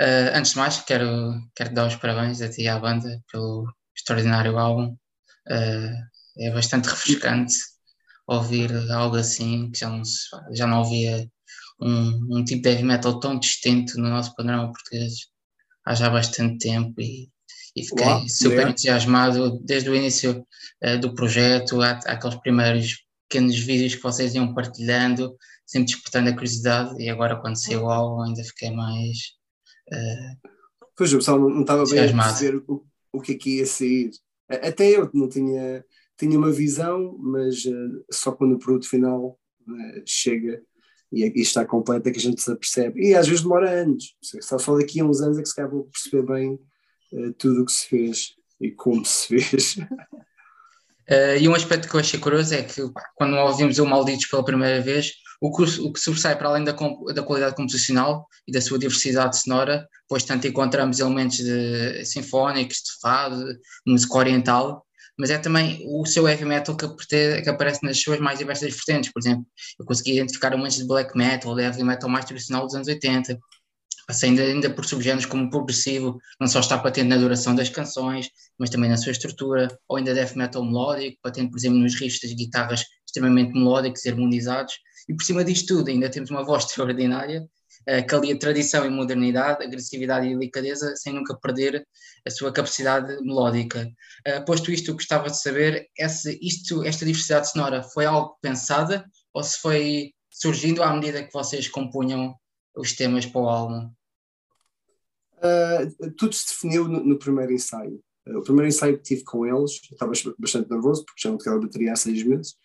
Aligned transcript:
Uh, 0.00 0.34
antes 0.34 0.52
de 0.52 0.58
mais, 0.58 0.80
quero, 0.80 1.40
quero 1.54 1.74
dar 1.74 1.86
os 1.86 1.96
parabéns 1.96 2.40
a 2.40 2.48
ti 2.48 2.62
e 2.62 2.68
à 2.68 2.78
banda 2.78 3.22
pelo 3.30 3.66
extraordinário 3.94 4.58
álbum. 4.58 4.96
Uh, 5.48 6.12
é 6.38 6.50
bastante 6.50 6.88
refrescante 6.88 7.54
ouvir 8.26 8.72
algo 8.90 9.16
assim, 9.16 9.70
que 9.70 9.80
já 9.80 9.90
não, 9.90 10.02
já 10.52 10.66
não 10.66 10.80
havia 10.82 11.28
um, 11.80 12.38
um 12.38 12.44
tipo 12.44 12.62
de 12.62 12.68
heavy 12.70 12.84
metal 12.84 13.18
tão 13.20 13.38
distinto 13.38 13.98
no 13.98 14.08
nosso 14.08 14.34
panorama 14.34 14.72
português 14.72 15.12
há 15.84 15.94
já 15.94 16.08
bastante 16.08 16.58
tempo 16.58 17.00
e, 17.00 17.28
e 17.74 17.84
fiquei 17.84 18.06
Uau, 18.06 18.28
super 18.28 18.68
entusiasmado 18.68 19.58
desde 19.64 19.90
o 19.90 19.94
início 19.94 20.46
uh, 20.84 20.98
do 20.98 21.14
projeto, 21.14 21.80
há, 21.82 21.92
aqueles 22.06 22.36
primeiros 22.36 23.04
pequenos 23.28 23.58
vídeos 23.58 23.94
que 23.94 24.02
vocês 24.02 24.34
iam 24.34 24.54
partilhando, 24.54 25.36
sempre 25.66 25.92
despertando 25.92 26.30
a 26.30 26.32
curiosidade 26.32 27.02
e 27.02 27.10
agora 27.10 27.40
quando 27.40 27.56
saiu 27.56 27.84
o 27.84 27.90
álbum 27.90 28.22
ainda 28.22 28.44
fiquei 28.44 28.70
mais 28.70 29.16
pois 30.96 31.12
o 31.12 31.18
pessoal 31.18 31.38
não, 31.38 31.48
não 31.48 31.60
estava 31.62 31.84
bem 31.84 31.98
a 32.00 32.12
perceber 32.12 32.62
o, 32.68 32.84
o 33.12 33.20
que 33.20 33.32
é 33.32 33.34
que 33.36 33.58
ia 33.58 33.66
sair. 33.66 34.10
Até 34.48 34.90
eu 34.90 35.10
não 35.12 35.28
tinha 35.28 35.84
tinha 36.18 36.38
uma 36.38 36.52
visão 36.52 37.16
mas 37.18 37.64
uh, 37.64 38.04
só 38.10 38.32
quando 38.32 38.54
o 38.54 38.58
produto 38.58 38.88
final 38.88 39.38
uh, 39.66 40.02
chega 40.06 40.62
e, 41.10 41.24
e, 41.24 41.42
está 41.42 41.64
completo 41.66 42.08
é 42.08 42.12
que 42.12 42.18
a 42.18 42.22
gente 42.22 42.40
se 42.40 42.50
apercebe. 42.50 43.00
E 43.00 43.14
às 43.14 43.26
vezes 43.26 43.42
demora 43.42 43.68
anos. 43.68 44.16
Só, 44.40 44.58
só 44.58 44.78
daqui 44.78 45.00
a 45.00 45.04
uns 45.04 45.20
anos 45.20 45.38
é 45.38 45.42
que 45.42 45.48
se 45.48 45.54
calhar 45.54 45.70
vou 45.70 45.84
perceber 45.84 46.22
bem 46.22 46.58
tudo 47.36 47.62
o 47.62 47.66
que 47.66 47.72
se 47.72 47.86
fez 47.86 48.34
e 48.58 48.70
como 48.70 49.04
se 49.04 49.28
fez. 49.28 49.76
Uh, 49.76 51.36
e 51.40 51.46
um 51.46 51.54
aspecto 51.54 51.86
que 51.86 51.94
eu 51.94 52.00
achei 52.00 52.18
curioso 52.18 52.54
é 52.54 52.62
que 52.62 52.80
quando 53.14 53.36
ouvimos 53.36 53.78
o 53.78 53.84
Malditos 53.84 54.26
pela 54.26 54.44
primeira 54.44 54.80
vez, 54.80 55.12
o 55.42 55.50
que, 55.50 55.62
o 55.80 55.92
que 55.92 55.98
sobressai 55.98 56.38
para 56.38 56.48
além 56.48 56.62
da, 56.62 56.72
da 56.72 57.22
qualidade 57.22 57.56
composicional 57.56 58.28
e 58.46 58.52
da 58.52 58.60
sua 58.60 58.78
diversidade 58.78 59.36
sonora, 59.36 59.88
pois 60.08 60.22
tanto 60.22 60.46
encontramos 60.46 61.00
elementos 61.00 61.38
de, 61.38 62.04
sinfónicos, 62.04 62.76
de 62.76 63.00
fado, 63.00 63.44
música 63.84 64.18
oriental, 64.18 64.86
mas 65.18 65.30
é 65.30 65.38
também 65.38 65.84
o 65.84 66.06
seu 66.06 66.28
heavy 66.28 66.44
metal 66.44 66.76
que, 66.76 66.86
que 67.42 67.50
aparece 67.50 67.84
nas 67.84 68.00
suas 68.00 68.20
mais 68.20 68.38
diversas 68.38 68.72
vertentes. 68.72 69.10
Por 69.12 69.18
exemplo, 69.18 69.44
eu 69.80 69.84
consegui 69.84 70.12
identificar 70.12 70.52
elementos 70.52 70.76
de 70.76 70.86
black 70.86 71.16
metal, 71.18 71.56
de 71.56 71.62
heavy 71.62 71.82
metal 71.82 72.08
mais 72.08 72.24
tradicional 72.24 72.64
dos 72.64 72.76
anos 72.76 72.86
80, 72.86 73.36
Passei 74.06 74.30
ainda, 74.30 74.42
ainda 74.42 74.70
por 74.70 74.84
subgéneros 74.84 75.26
como 75.26 75.48
progressivo, 75.48 76.18
não 76.40 76.48
só 76.48 76.60
está 76.60 76.76
patente 76.76 77.08
na 77.08 77.16
duração 77.16 77.54
das 77.54 77.68
canções, 77.68 78.28
mas 78.58 78.68
também 78.68 78.90
na 78.90 78.96
sua 78.96 79.12
estrutura, 79.12 79.68
ou 79.88 79.96
ainda 79.96 80.12
death 80.12 80.34
metal 80.34 80.64
melódico, 80.64 81.18
patente, 81.22 81.50
por 81.50 81.58
exemplo, 81.58 81.78
nos 81.78 81.94
riffs 81.94 82.18
das 82.20 82.32
guitarras 82.32 82.84
extremamente 83.06 83.52
melódicos 83.52 84.04
e 84.04 84.10
harmonizados. 84.10 84.74
E 85.08 85.14
por 85.14 85.24
cima 85.24 85.44
disto 85.44 85.76
tudo, 85.76 85.88
ainda 85.88 86.10
temos 86.10 86.30
uma 86.30 86.44
voz 86.44 86.64
extraordinária, 86.66 87.42
uh, 87.88 88.06
que 88.06 88.14
alia 88.14 88.38
tradição 88.38 88.84
e 88.84 88.90
modernidade, 88.90 89.64
agressividade 89.64 90.26
e 90.26 90.30
delicadeza, 90.30 90.94
sem 90.96 91.12
nunca 91.12 91.36
perder 91.36 91.86
a 92.26 92.30
sua 92.30 92.52
capacidade 92.52 93.20
melódica. 93.22 93.88
Uh, 94.26 94.44
posto 94.44 94.70
isto, 94.70 94.92
gostava 94.92 95.30
de 95.30 95.40
saber 95.40 95.88
se 96.08 96.38
isto, 96.42 96.84
esta 96.84 97.04
diversidade 97.04 97.50
sonora 97.50 97.82
foi 97.82 98.04
algo 98.04 98.36
pensada 98.40 99.04
ou 99.32 99.42
se 99.42 99.58
foi 99.58 100.12
surgindo 100.30 100.82
à 100.82 100.92
medida 100.94 101.22
que 101.22 101.32
vocês 101.32 101.68
compunham 101.68 102.34
os 102.74 102.92
temas 102.94 103.26
para 103.26 103.40
o 103.40 103.48
álbum? 103.48 103.90
Uh, 105.38 106.12
tudo 106.16 106.34
se 106.34 106.46
definiu 106.48 106.88
no, 106.88 107.04
no 107.04 107.18
primeiro 107.18 107.52
ensaio. 107.52 108.02
Uh, 108.26 108.38
o 108.38 108.42
primeiro 108.42 108.68
ensaio 108.68 108.96
que 108.96 109.02
tive 109.02 109.24
com 109.24 109.46
eles, 109.46 109.80
estava 109.90 110.12
bastante 110.38 110.70
nervoso, 110.70 111.04
porque 111.04 111.22
já 111.22 111.30
não 111.30 111.38
tocava 111.38 111.60
bateria 111.60 111.92
há 111.92 111.96
seis 111.96 112.22
meses, 112.22 112.56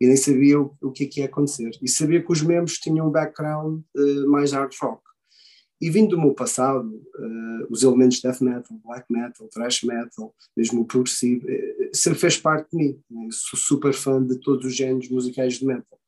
e 0.00 0.06
nem 0.06 0.16
sabia 0.16 0.60
o, 0.60 0.76
o 0.82 0.90
que 0.90 1.04
é 1.04 1.06
que 1.06 1.20
ia 1.20 1.26
acontecer. 1.26 1.70
E 1.82 1.88
sabia 1.88 2.22
que 2.22 2.32
os 2.32 2.42
membros 2.42 2.78
tinham 2.78 3.08
um 3.08 3.10
background 3.10 3.82
uh, 3.96 4.30
mais 4.30 4.52
hard 4.52 4.72
rock. 4.80 5.02
E 5.78 5.90
vindo 5.90 6.16
do 6.16 6.20
meu 6.20 6.32
passado, 6.32 6.90
os 7.68 7.82
elementos 7.82 8.22
death 8.22 8.40
metal, 8.40 8.80
black 8.82 9.04
metal, 9.12 9.46
thrash 9.48 9.82
metal, 9.82 10.34
mesmo 10.56 10.80
o 10.80 10.86
progressivo, 10.86 11.46
sempre 11.92 12.18
fez 12.18 12.38
parte 12.38 12.70
de 12.70 12.78
mim. 12.78 13.00
Eu 13.10 13.30
sou 13.30 13.58
super 13.58 13.92
fã 13.92 14.24
de 14.24 14.40
todos 14.40 14.64
os 14.64 14.74
géneros 14.74 15.10
musicais 15.10 15.58
de 15.58 15.66
metal. 15.66 15.98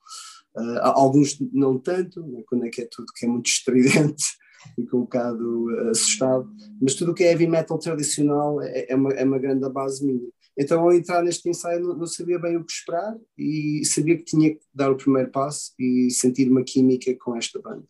Uh, 0.57 0.79
alguns 0.81 1.39
não 1.53 1.79
tanto, 1.79 2.27
né, 2.27 2.43
quando 2.47 2.65
é 2.65 2.71
que 2.71 2.81
é 2.81 2.89
tudo 2.91 3.13
que 3.15 3.27
é 3.27 3.29
muito 3.29 3.47
estridente, 3.47 4.25
fico 4.75 4.97
um 4.97 5.01
bocado 5.01 5.67
uh, 5.67 5.91
assustado, 5.91 6.51
mas 6.81 6.95
tudo 6.95 7.13
o 7.13 7.15
que 7.15 7.25
é 7.25 7.33
heavy 7.33 7.47
metal 7.47 7.79
tradicional 7.79 8.61
é, 8.63 8.87
é, 8.89 8.95
uma, 8.95 9.11
é 9.13 9.25
uma 9.25 9.39
grande 9.39 9.69
base 9.71 10.05
minha. 10.05 10.29
Então, 10.57 10.81
ao 10.81 10.93
entrar 10.93 11.23
neste 11.23 11.49
ensaio, 11.49 11.81
não, 11.81 11.97
não, 11.97 12.07
sabia 12.07 12.39
bem 12.39 12.57
o 12.57 12.65
que 12.65 12.73
esperar 12.73 13.17
e 13.37 13.83
sabia 13.85 14.17
que 14.17 14.25
tinha 14.25 14.51
que 14.51 14.61
dar 14.75 14.91
o 14.91 14.97
primeiro 14.97 15.31
passo 15.31 15.73
e 15.79 16.11
sentir 16.11 16.51
uma 16.51 16.65
química 16.65 17.15
com 17.21 17.37
esta 17.37 17.61
banda. 17.61 17.85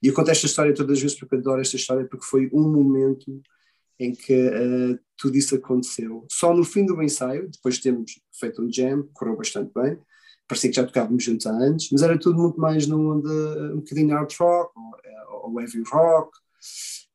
E 0.00 0.06
eu 0.06 0.14
conto 0.14 0.30
esta 0.30 0.46
história 0.46 0.74
todas 0.74 0.98
as 0.98 1.02
vezes 1.02 1.18
porque 1.18 1.34
adoro 1.34 1.60
esta 1.60 1.76
história, 1.76 2.06
porque 2.06 2.24
foi 2.24 2.48
um 2.52 2.70
momento 2.70 3.42
em 3.98 4.12
que 4.12 4.34
uh, 4.34 4.98
tudo 5.16 5.36
isso 5.36 5.54
aconteceu. 5.54 6.24
Só 6.30 6.54
no 6.54 6.64
fim 6.64 6.86
do 6.86 7.00
ensaio, 7.02 7.48
depois 7.50 7.76
de 7.76 7.82
termos 7.82 8.20
feito 8.32 8.62
um 8.62 8.72
jam, 8.72 9.08
correu 9.12 9.36
bastante 9.36 9.72
bem, 9.74 9.98
parecia 10.52 10.70
que 10.70 10.76
já 10.76 10.84
tocávamos 10.86 11.24
juntos 11.24 11.46
há 11.46 11.52
antes, 11.52 11.88
mas 11.90 12.02
era 12.02 12.18
tudo 12.18 12.38
muito 12.38 12.60
mais 12.60 12.86
num 12.86 13.20
de 13.20 13.72
um 13.72 13.76
bocadinho 13.76 14.14
hard 14.14 14.32
rock 14.38 14.72
ou, 14.76 15.50
ou 15.50 15.60
heavy 15.60 15.82
rock. 15.90 16.30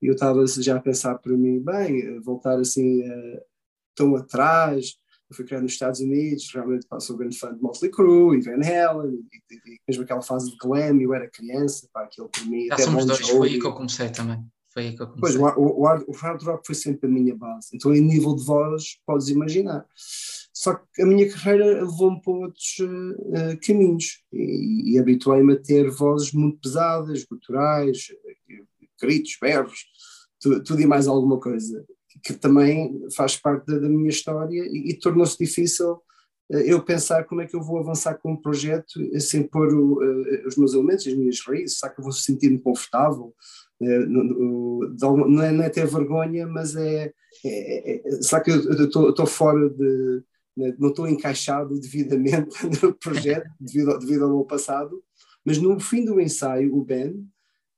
E 0.01 0.07
eu 0.07 0.13
estava 0.13 0.45
já 0.45 0.75
a 0.75 0.81
pensar 0.81 1.17
para 1.19 1.35
mim, 1.35 1.59
bem, 1.59 2.19
voltar 2.21 2.59
assim 2.59 3.01
uh, 3.01 3.41
tão 3.95 4.15
atrás. 4.15 4.95
Eu 5.29 5.35
fui 5.35 5.45
criado 5.45 5.63
nos 5.63 5.73
Estados 5.73 5.99
Unidos, 5.99 6.49
realmente 6.53 6.85
sou 6.99 7.15
um 7.15 7.19
grande 7.19 7.37
fã 7.37 7.53
de 7.53 7.61
Motley 7.61 7.91
Crue 7.91 8.37
e 8.37 8.41
Van 8.41 8.61
Halen, 8.63 9.13
e, 9.13 9.53
e, 9.53 9.73
e 9.73 9.79
mesmo 9.87 10.03
aquela 10.03 10.21
fase 10.21 10.49
de 10.49 10.57
glam, 10.57 11.01
eu 11.01 11.13
era 11.13 11.29
criança, 11.29 11.87
pá, 11.91 12.03
aquilo 12.03 12.29
para 12.29 12.45
mim. 12.45 12.67
Já 12.67 12.77
somos 12.77 13.05
dois, 13.05 13.27
foi 13.27 13.49
aí 13.49 13.59
que 13.59 13.67
eu 13.67 13.73
comecei 13.73 14.09
também. 14.09 14.41
Foi 14.73 14.83
aí 14.83 14.95
que 14.95 15.01
eu 15.01 15.07
comecei. 15.07 15.39
Pois, 15.39 15.57
o, 15.57 15.59
o, 15.59 15.83
o, 15.83 16.11
o 16.11 16.11
hard 16.15 16.41
rock 16.43 16.65
foi 16.65 16.75
sempre 16.75 17.09
a 17.09 17.11
minha 17.11 17.35
base. 17.35 17.69
Então, 17.73 17.93
em 17.93 18.01
nível 18.01 18.35
de 18.35 18.45
voz, 18.45 18.99
podes 19.05 19.27
imaginar. 19.27 19.85
Só 20.57 20.73
que 20.73 21.03
a 21.03 21.05
minha 21.05 21.31
carreira 21.31 21.83
levou-me 21.83 22.19
para 22.19 22.33
outros 22.33 22.79
uh, 22.79 23.59
caminhos 23.63 24.23
e, 24.33 24.93
e 24.93 24.99
habituei-me 24.99 25.53
a 25.53 25.61
ter 25.61 25.87
vozes 25.91 26.31
muito 26.31 26.59
pesadas, 26.59 27.23
guturais, 27.23 28.07
gritos, 28.99 29.37
berros, 29.39 29.85
tu, 30.39 30.63
tudo 30.63 30.81
e 30.81 30.87
mais 30.87 31.07
alguma 31.07 31.39
coisa, 31.39 31.85
que 32.23 32.33
também 32.33 33.07
faz 33.15 33.37
parte 33.37 33.67
da, 33.67 33.77
da 33.77 33.87
minha 33.87 34.09
história 34.09 34.65
e, 34.65 34.89
e 34.89 34.99
tornou-se 34.99 35.37
difícil 35.37 35.91
uh, 35.91 36.57
eu 36.65 36.83
pensar 36.83 37.25
como 37.25 37.41
é 37.41 37.45
que 37.45 37.55
eu 37.55 37.61
vou 37.61 37.77
avançar 37.77 38.15
com 38.15 38.31
um 38.31 38.41
projeto 38.41 38.99
sem 39.19 39.43
pôr 39.43 39.71
o, 39.71 40.03
uh, 40.03 40.47
os 40.47 40.57
meus 40.57 40.73
elementos, 40.73 41.05
as 41.05 41.13
minhas 41.13 41.39
raízes, 41.45 41.77
será 41.77 41.93
que 41.93 41.99
eu 41.99 42.03
vou 42.03 42.13
sentir-me 42.13 42.59
confortável? 42.59 43.31
não, 43.79 45.43
é, 45.43 45.51
não 45.51 45.63
é 45.63 45.69
ter 45.69 45.85
vergonha, 45.85 46.47
mas 46.47 46.75
é, 46.75 47.13
é, 47.45 47.91
é, 47.91 48.01
é 48.07 48.11
será 48.23 48.41
que 48.41 48.49
eu 48.49 48.85
estou 48.85 49.27
fora 49.27 49.69
de 49.69 50.23
não 50.77 50.89
estou 50.89 51.07
encaixado 51.07 51.79
devidamente 51.79 52.55
no 52.81 52.93
projeto, 52.93 53.49
devido, 53.59 53.97
devido 53.99 54.25
ao 54.25 54.31
meu 54.31 54.43
passado, 54.43 55.03
mas 55.45 55.57
no 55.57 55.79
fim 55.79 56.03
do 56.03 56.19
ensaio, 56.19 56.75
o 56.75 56.83
Ben 56.83 57.11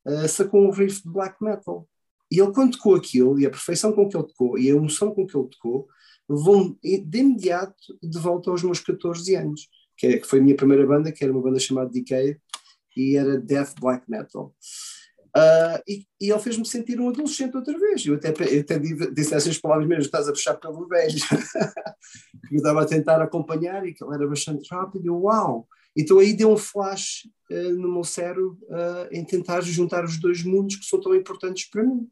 uh, 0.05 0.27
sacou 0.27 0.61
um 0.61 0.71
riff 0.71 1.03
de 1.03 1.09
black 1.09 1.43
metal. 1.43 1.87
E 2.31 2.39
ele, 2.39 2.51
quando 2.51 2.77
tocou 2.77 2.95
aquilo, 2.95 3.39
e 3.39 3.45
a 3.45 3.49
perfeição 3.49 3.91
com 3.91 4.07
que 4.07 4.15
ele 4.15 4.27
tocou, 4.27 4.57
e 4.57 4.69
a 4.69 4.75
emoção 4.75 5.13
com 5.13 5.25
que 5.25 5.37
ele 5.37 5.49
tocou, 5.49 5.87
levou-me 6.29 6.77
de 6.81 7.19
imediato 7.19 7.75
de 8.01 8.19
volta 8.19 8.51
aos 8.51 8.63
meus 8.63 8.79
14 8.79 9.35
anos, 9.35 9.67
que, 9.97 10.07
é, 10.07 10.17
que 10.17 10.27
foi 10.27 10.39
a 10.39 10.41
minha 10.41 10.55
primeira 10.55 10.85
banda, 10.85 11.11
que 11.11 11.23
era 11.23 11.33
uma 11.33 11.41
banda 11.41 11.59
chamada 11.59 11.89
Decay, 11.89 12.37
e 12.95 13.15
era 13.15 13.39
death 13.39 13.73
black 13.79 14.09
metal. 14.09 14.55
Uh, 15.35 15.77
e, 15.87 16.05
e, 16.19 16.31
ele 16.31 16.39
fez-me 16.39 16.65
sentir 16.65 16.99
um 16.99 17.09
adolescente 17.09 17.55
outra 17.55 17.77
vez. 17.77 18.05
Eu 18.05 18.15
até, 18.15 18.29
eu 18.29 18.61
até 18.61 18.79
disse 18.79 19.33
essas 19.33 19.57
palavras 19.59 19.87
mesmo: 19.87 20.03
estás 20.03 20.27
a 20.27 20.31
puxar 20.31 20.55
pelo 20.55 20.87
velho. 20.87 21.17
eu 22.51 22.57
estava 22.57 22.81
a 22.81 22.85
tentar 22.85 23.21
acompanhar 23.21 23.85
e 23.85 23.93
que 23.93 24.03
ele 24.03 24.15
era 24.15 24.27
bastante 24.27 24.67
rápido. 24.71 25.05
E 25.05 25.09
uau! 25.09 25.67
Então 25.95 26.19
aí 26.19 26.33
deu 26.33 26.51
um 26.51 26.57
flash 26.57 27.27
uh, 27.51 27.73
no 27.73 27.93
meu 27.93 28.03
cérebro 28.03 28.57
uh, 28.63 29.07
em 29.11 29.23
tentar 29.23 29.61
juntar 29.61 30.03
os 30.03 30.19
dois 30.19 30.43
mundos 30.43 30.77
que 30.77 30.85
são 30.85 30.99
tão 30.99 31.13
importantes 31.13 31.69
para 31.69 31.83
mim. 31.83 32.07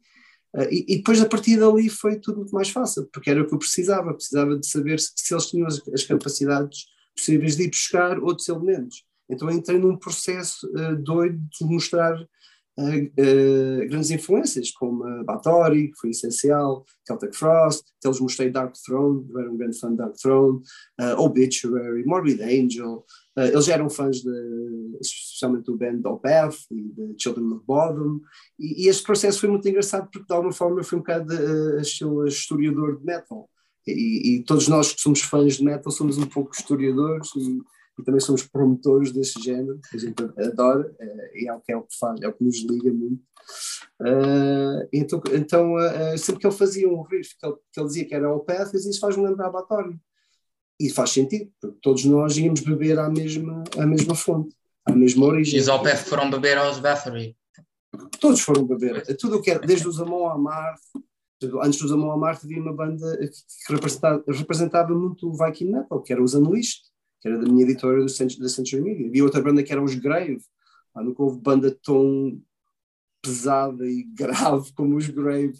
E, 0.70 0.94
e, 0.94 0.96
depois, 0.96 1.20
a 1.20 1.28
partir 1.28 1.58
dali, 1.58 1.90
foi 1.90 2.18
tudo 2.18 2.38
muito 2.38 2.54
mais 2.54 2.70
fácil, 2.70 3.06
porque 3.12 3.30
era 3.30 3.42
o 3.42 3.46
que 3.46 3.52
eu 3.52 3.58
precisava. 3.58 4.14
Precisava 4.14 4.58
de 4.58 4.66
saber 4.66 4.98
se, 4.98 5.12
se 5.14 5.34
eles 5.34 5.46
tinham 5.46 5.66
as, 5.66 5.86
as, 5.88 6.04
capacidades 6.04 6.86
possíveis 7.14 7.54
de 7.54 7.64
ir 7.64 7.68
buscar 7.68 8.18
outros 8.18 8.48
elementos. 8.48 9.04
Então 9.30 9.50
entrei 9.50 9.78
num 9.78 9.96
processo 9.96 10.66
doido 11.02 11.38
de 11.38 11.66
mostrar 11.66 12.16
uh, 12.78 13.88
grandes 13.88 14.10
influências, 14.10 14.70
como 14.70 15.04
uh, 15.04 15.24
Bathory, 15.24 15.88
que 15.88 15.98
foi 15.98 16.10
essencial, 16.10 16.84
Celtic 17.06 17.34
Frost, 17.34 17.84
até 17.98 18.08
eles 18.08 18.20
mostrei 18.20 18.50
Dark 18.50 18.74
Throne, 18.84 19.26
eu 19.30 19.40
era 19.40 19.50
um 19.50 19.56
grande 19.56 19.78
fã 19.78 19.90
de 19.90 19.96
Dark 19.96 20.14
Throne, 20.14 20.58
uh, 21.00 21.20
Obituary, 21.20 22.04
Morbid 22.04 22.42
Angel, 22.42 23.04
uh, 23.36 23.40
eles 23.40 23.68
eram 23.68 23.90
fãs 23.90 24.18
de, 24.18 24.98
especialmente 25.00 25.64
do 25.64 25.76
band 25.76 26.00
Opeth 26.04 26.56
e 26.70 26.82
de 26.82 27.14
Children 27.22 27.54
of 27.54 27.64
Bodom, 27.66 28.20
e, 28.58 28.84
e, 28.84 28.88
este 28.88 29.02
processo 29.02 29.40
foi 29.40 29.48
muito 29.48 29.68
engraçado 29.68 30.08
porque 30.10 30.26
de 30.26 30.34
alguma 30.34 30.52
forma 30.52 30.80
eu 30.80 30.84
fui 30.84 30.98
um 30.98 31.02
bocado 31.02 31.34
uh, 31.34 32.26
historiador 32.26 32.98
de 32.98 33.04
metal, 33.04 33.50
e, 33.86 34.36
e, 34.36 34.42
todos 34.44 34.68
nós 34.68 34.92
que 34.92 35.00
somos 35.00 35.20
fãs 35.22 35.56
de 35.56 35.64
metal 35.64 35.90
somos 35.90 36.18
um 36.18 36.26
pouco 36.26 36.54
historiadores 36.54 37.28
e 37.36 37.58
e 37.98 38.02
também 38.04 38.20
somos 38.20 38.42
promotores 38.44 39.12
desse 39.12 39.40
género, 39.42 39.80
que 39.90 39.96
a 39.96 40.00
gente 40.00 40.22
adora, 40.22 40.94
e 41.34 41.48
é 41.48 41.54
o 41.54 41.60
que, 41.60 41.72
é 41.72 41.76
o 41.76 41.82
que 41.82 41.98
faz, 41.98 42.20
é 42.22 42.28
o 42.28 42.32
que 42.32 42.44
nos 42.44 42.58
liga 42.58 42.92
muito. 42.92 43.22
então, 44.92 45.22
então 45.32 45.74
sempre 46.16 46.40
que 46.40 46.46
ele 46.46 46.56
fazia 46.56 46.88
um 46.88 47.02
riff, 47.02 47.36
que 47.38 47.46
ele, 47.46 47.56
que 47.72 47.80
ele 47.80 47.86
dizia 47.88 48.04
que 48.04 48.14
era 48.14 48.32
o 48.32 48.40
Path, 48.40 48.74
isso 48.74 49.00
faz-me 49.00 49.26
lembrar 49.26 49.50
Batório. 49.50 49.98
E 50.80 50.88
faz 50.90 51.10
sentido, 51.10 51.50
porque 51.60 51.78
todos 51.82 52.04
nós 52.04 52.36
íamos 52.36 52.60
beber 52.60 53.00
à 53.00 53.10
mesma, 53.10 53.64
à 53.76 53.84
mesma 53.84 54.14
fonte, 54.14 54.54
à 54.84 54.92
mesma 54.92 55.26
origem. 55.26 55.58
E 55.58 55.60
os 55.60 55.66
Opeth 55.66 56.04
foram 56.04 56.30
beber 56.30 56.56
aos 56.56 56.78
Bathory? 56.78 57.36
Todos 58.20 58.40
foram 58.40 58.64
beber. 58.64 59.04
Tudo 59.16 59.38
o 59.38 59.42
que 59.42 59.50
era, 59.50 59.58
desde 59.58 59.88
os 59.88 60.00
Amon 60.00 60.28
Amarth, 60.28 60.78
antes 61.62 61.80
dos 61.80 61.90
Amon 61.90 62.12
Amarth 62.12 62.44
havia 62.44 62.60
uma 62.60 62.72
banda 62.72 63.18
que 63.18 63.72
representava, 63.72 64.22
representava 64.28 64.94
muito 64.94 65.28
o 65.28 65.32
Viking 65.32 65.72
Metal, 65.72 66.00
que 66.00 66.12
era 66.12 66.22
os 66.22 66.34
Unleashed, 66.34 66.82
que 67.20 67.28
era 67.28 67.38
da 67.38 67.46
minha 67.46 67.64
editora 67.64 68.02
do 68.02 68.08
Century, 68.08 68.40
da 68.40 68.48
Century 68.48 68.82
Media. 68.82 69.08
Havia 69.08 69.24
outra 69.24 69.42
banda 69.42 69.62
que 69.62 69.72
era 69.72 69.82
os 69.82 69.94
Grave. 69.94 70.42
Ah, 70.94 71.02
nunca 71.02 71.22
houve 71.22 71.40
banda 71.40 71.76
tão 71.82 72.40
pesada 73.22 73.86
e 73.86 74.04
grave 74.14 74.72
como 74.74 74.96
os 74.96 75.08
Grave. 75.08 75.58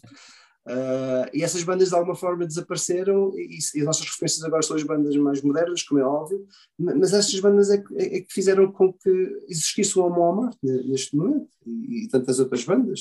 Uh, 0.68 1.24
e 1.32 1.42
essas 1.42 1.62
bandas 1.62 1.88
de 1.88 1.94
alguma 1.94 2.14
forma 2.14 2.46
desapareceram 2.46 3.32
e, 3.34 3.56
e, 3.74 3.80
as 3.80 3.86
nossas 3.86 4.04
referências 4.04 4.44
agora 4.44 4.62
são 4.62 4.76
as 4.76 4.82
bandas 4.82 5.16
mais 5.16 5.40
modernas, 5.40 5.82
como 5.82 5.98
é 5.98 6.04
óbvio, 6.04 6.46
mas 6.78 7.14
estas 7.14 7.40
bandas 7.40 7.70
é 7.70 7.78
que, 7.78 7.94
é, 7.96 8.18
é 8.18 8.20
que 8.20 8.30
fizeram 8.30 8.70
com 8.70 8.92
que 8.92 9.10
existisse 9.48 9.98
o 9.98 10.04
Homo 10.04 10.22
Amar 10.22 10.52
neste 10.62 11.16
momento 11.16 11.48
e, 11.64 12.04
e, 12.04 12.08
tantas 12.08 12.38
outras 12.38 12.64
bandas. 12.64 13.00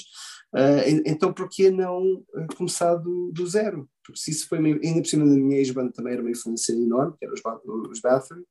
Uh, 0.53 1.03
então 1.05 1.33
por 1.33 1.49
que 1.49 1.69
não 1.69 2.23
começar 2.55 2.95
do, 2.95 3.31
do, 3.33 3.45
zero? 3.45 3.89
Porque 4.07 4.19
se 4.19 4.31
isso 4.31 4.47
foi, 4.47 4.59
meio, 4.59 4.79
ainda 4.83 5.01
por 5.01 5.07
cima 5.07 5.25
da 5.25 5.31
minha 5.31 5.57
ex-banda 5.57 5.91
também 5.91 6.13
era 6.13 6.21
uma 6.21 6.31
influência 6.31 6.73
enorme, 6.73 7.15
que 7.19 7.25
era 7.25 7.33
os, 7.33 7.41
os 7.91 7.99
Bathory. 7.99 8.43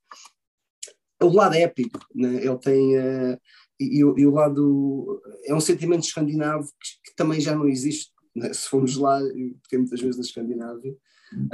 O 1.23 1.29
lado 1.29 1.55
épico, 1.55 1.99
né? 2.14 2.44
ele 2.44 2.58
tem... 2.58 2.99
Uh, 2.99 3.41
e, 3.79 3.99
e, 3.99 4.26
o 4.26 4.31
lado 4.31 5.23
é 5.44 5.55
um 5.55 5.61
sentimento 5.61 6.05
escandinavo 6.05 6.64
que, 6.64 7.11
que 7.11 7.17
também 7.17 7.41
já 7.41 7.55
não 7.55 7.69
existe 7.69 8.11
né? 8.37 8.53
se 8.53 8.69
formos 8.69 8.97
lá, 8.97 9.19
toquei 9.62 9.79
muitas 9.79 10.00
vezes 10.00 10.17
na 10.17 10.23
Escandinávia, 10.23 10.93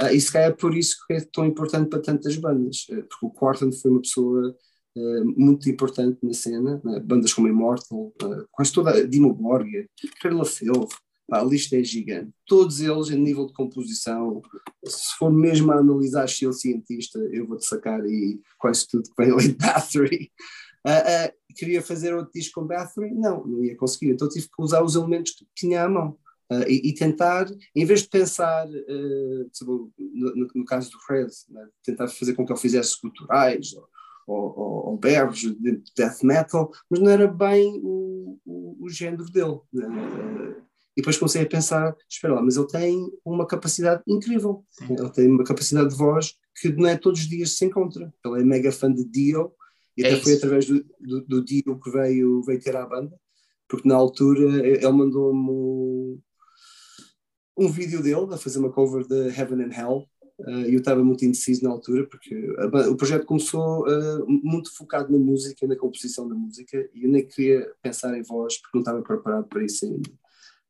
uh, 0.01 0.13
e 0.13 0.19
se 0.19 0.31
calhar 0.31 0.49
é 0.49 0.53
por 0.53 0.75
isso 0.75 0.97
que 1.07 1.13
é 1.13 1.21
tão 1.21 1.45
importante 1.45 1.89
para 1.89 2.01
tantas 2.01 2.35
bandas, 2.35 2.85
uh, 2.89 3.03
porque 3.03 3.25
o 3.25 3.31
Quarton 3.31 3.71
foi 3.71 3.91
uma 3.91 4.01
pessoa 4.01 4.55
uh, 4.97 5.25
muito 5.25 5.69
importante 5.69 6.19
na 6.21 6.33
cena, 6.33 6.81
né? 6.83 6.99
bandas 6.99 7.33
como 7.33 7.47
Immortal, 7.47 8.13
quase 8.51 8.73
toda 8.73 8.91
a 8.91 9.07
Dimo 9.07 9.33
Borgia, 9.33 9.87
Carla 10.21 10.43
A 11.31 11.41
lista 11.41 11.77
é 11.77 11.83
gigante. 11.83 12.31
Todos 12.45 12.81
eles, 12.81 13.09
em 13.09 13.17
nível 13.17 13.45
de 13.45 13.53
composição, 13.53 14.41
se 14.85 15.17
for 15.17 15.31
mesmo 15.31 15.71
a 15.71 15.77
analisar 15.77 16.25
estilo 16.25 16.53
cientista, 16.53 17.17
eu 17.31 17.47
vou-te 17.47 17.65
sacar 17.65 18.05
e 18.05 18.41
quase 18.59 18.87
tudo 18.87 19.09
que 19.09 19.23
vem 19.23 19.31
ali 19.31 19.47
de 19.47 19.55
Bathory. 19.55 20.31
Uh, 20.85 20.89
uh, 21.31 21.55
queria 21.55 21.81
fazer 21.81 22.13
outro 22.13 22.31
disco 22.33 22.59
com 22.59 22.67
Bathory? 22.67 23.13
Não, 23.13 23.45
não 23.45 23.63
ia 23.63 23.75
conseguir. 23.77 24.11
Então 24.11 24.27
tive 24.27 24.47
que 24.47 24.61
usar 24.61 24.83
os 24.83 24.95
elementos 24.95 25.31
que 25.31 25.45
tinha 25.55 25.83
à 25.83 25.89
mão. 25.89 26.17
Uh, 26.51 26.67
e, 26.67 26.89
e, 26.89 26.93
tentar, 26.93 27.47
em 27.73 27.85
vez 27.85 28.01
de 28.01 28.09
pensar, 28.09 28.67
no, 28.67 29.91
no, 29.97 30.47
no, 30.53 30.65
caso 30.65 30.91
do 30.91 30.99
Fred, 30.99 31.31
né, 31.49 31.67
tentar 31.83 32.09
fazer 32.09 32.33
com 32.33 32.45
que 32.45 32.51
ele 32.51 32.59
fizesse 32.59 32.99
culturais 32.99 33.73
ou, 34.27 34.59
ou, 34.59 34.99
de 35.31 35.81
death 35.95 36.21
metal, 36.21 36.69
mas 36.89 36.99
não 36.99 37.09
era 37.09 37.27
bem 37.27 37.79
o, 37.81 38.37
o, 38.45 38.85
o 38.85 38.89
género 38.89 39.25
dele. 39.25 39.59
Né? 39.71 39.87
E 40.95 41.01
depois 41.01 41.17
comecei 41.17 41.41
a 41.41 41.45
pensar, 41.47 41.95
espera 42.09 42.35
lá, 42.35 42.41
mas 42.41 42.55
ele 42.55 42.67
tem 42.67 43.11
uma 43.25 43.47
capacidade 43.47 44.03
incrível, 44.07 44.63
Sim. 44.69 44.95
ele 44.97 45.09
tem 45.09 45.27
uma 45.27 45.43
capacidade 45.43 45.89
de 45.89 45.95
voz 45.95 46.35
que 46.55 46.69
não 46.69 46.87
é 46.87 46.95
todos 46.95 47.21
os 47.21 47.27
dias 47.27 47.57
se 47.57 47.65
encontra. 47.65 48.13
Ele 48.23 48.41
é 48.41 48.43
mega 48.43 48.71
fã 48.71 48.93
de 48.93 49.03
Dio, 49.03 49.51
e 49.97 50.03
é 50.03 50.07
até 50.07 50.15
isso. 50.15 50.23
foi 50.23 50.33
através 50.33 50.65
do, 50.65 50.85
do, 50.99 51.21
do, 51.21 51.43
Dio 51.43 51.79
que 51.79 51.89
veio, 51.89 52.41
veio 52.43 52.61
ter 52.61 52.75
à 52.75 52.85
banda, 52.85 53.15
porque 53.67 53.87
na 53.87 53.95
altura 53.95 54.67
ele 54.67 54.91
mandou-me 54.91 56.19
um 57.57 57.69
vídeo 57.69 58.01
dele 58.01 58.33
a 58.33 58.37
fazer 58.37 58.59
uma 58.59 58.71
cover 58.71 59.07
de 59.07 59.29
Heaven 59.29 59.63
and 59.63 59.73
Hell. 59.73 60.07
Uh, 60.39 60.65
eu 60.67 60.79
estava 60.79 61.03
muito 61.03 61.23
indeciso 61.23 61.63
na 61.63 61.69
altura 61.69 62.07
porque 62.07 62.35
a, 62.57 62.89
o 62.89 62.97
projeto 62.97 63.25
começou 63.25 63.87
uh, 63.87 64.25
muito 64.27 64.75
focado 64.75 65.11
na 65.11 65.19
música, 65.19 65.67
na 65.67 65.75
composição 65.75 66.27
da 66.27 66.33
música 66.33 66.89
e 66.91 67.05
eu 67.05 67.11
nem 67.11 67.25
queria 67.25 67.71
pensar 67.83 68.17
em 68.17 68.23
voz 68.23 68.59
porque 68.59 68.75
não 68.75 68.81
estava 68.81 69.01
preparado 69.03 69.47
para 69.47 69.63
isso 69.63 69.85
ainda. 69.85 70.09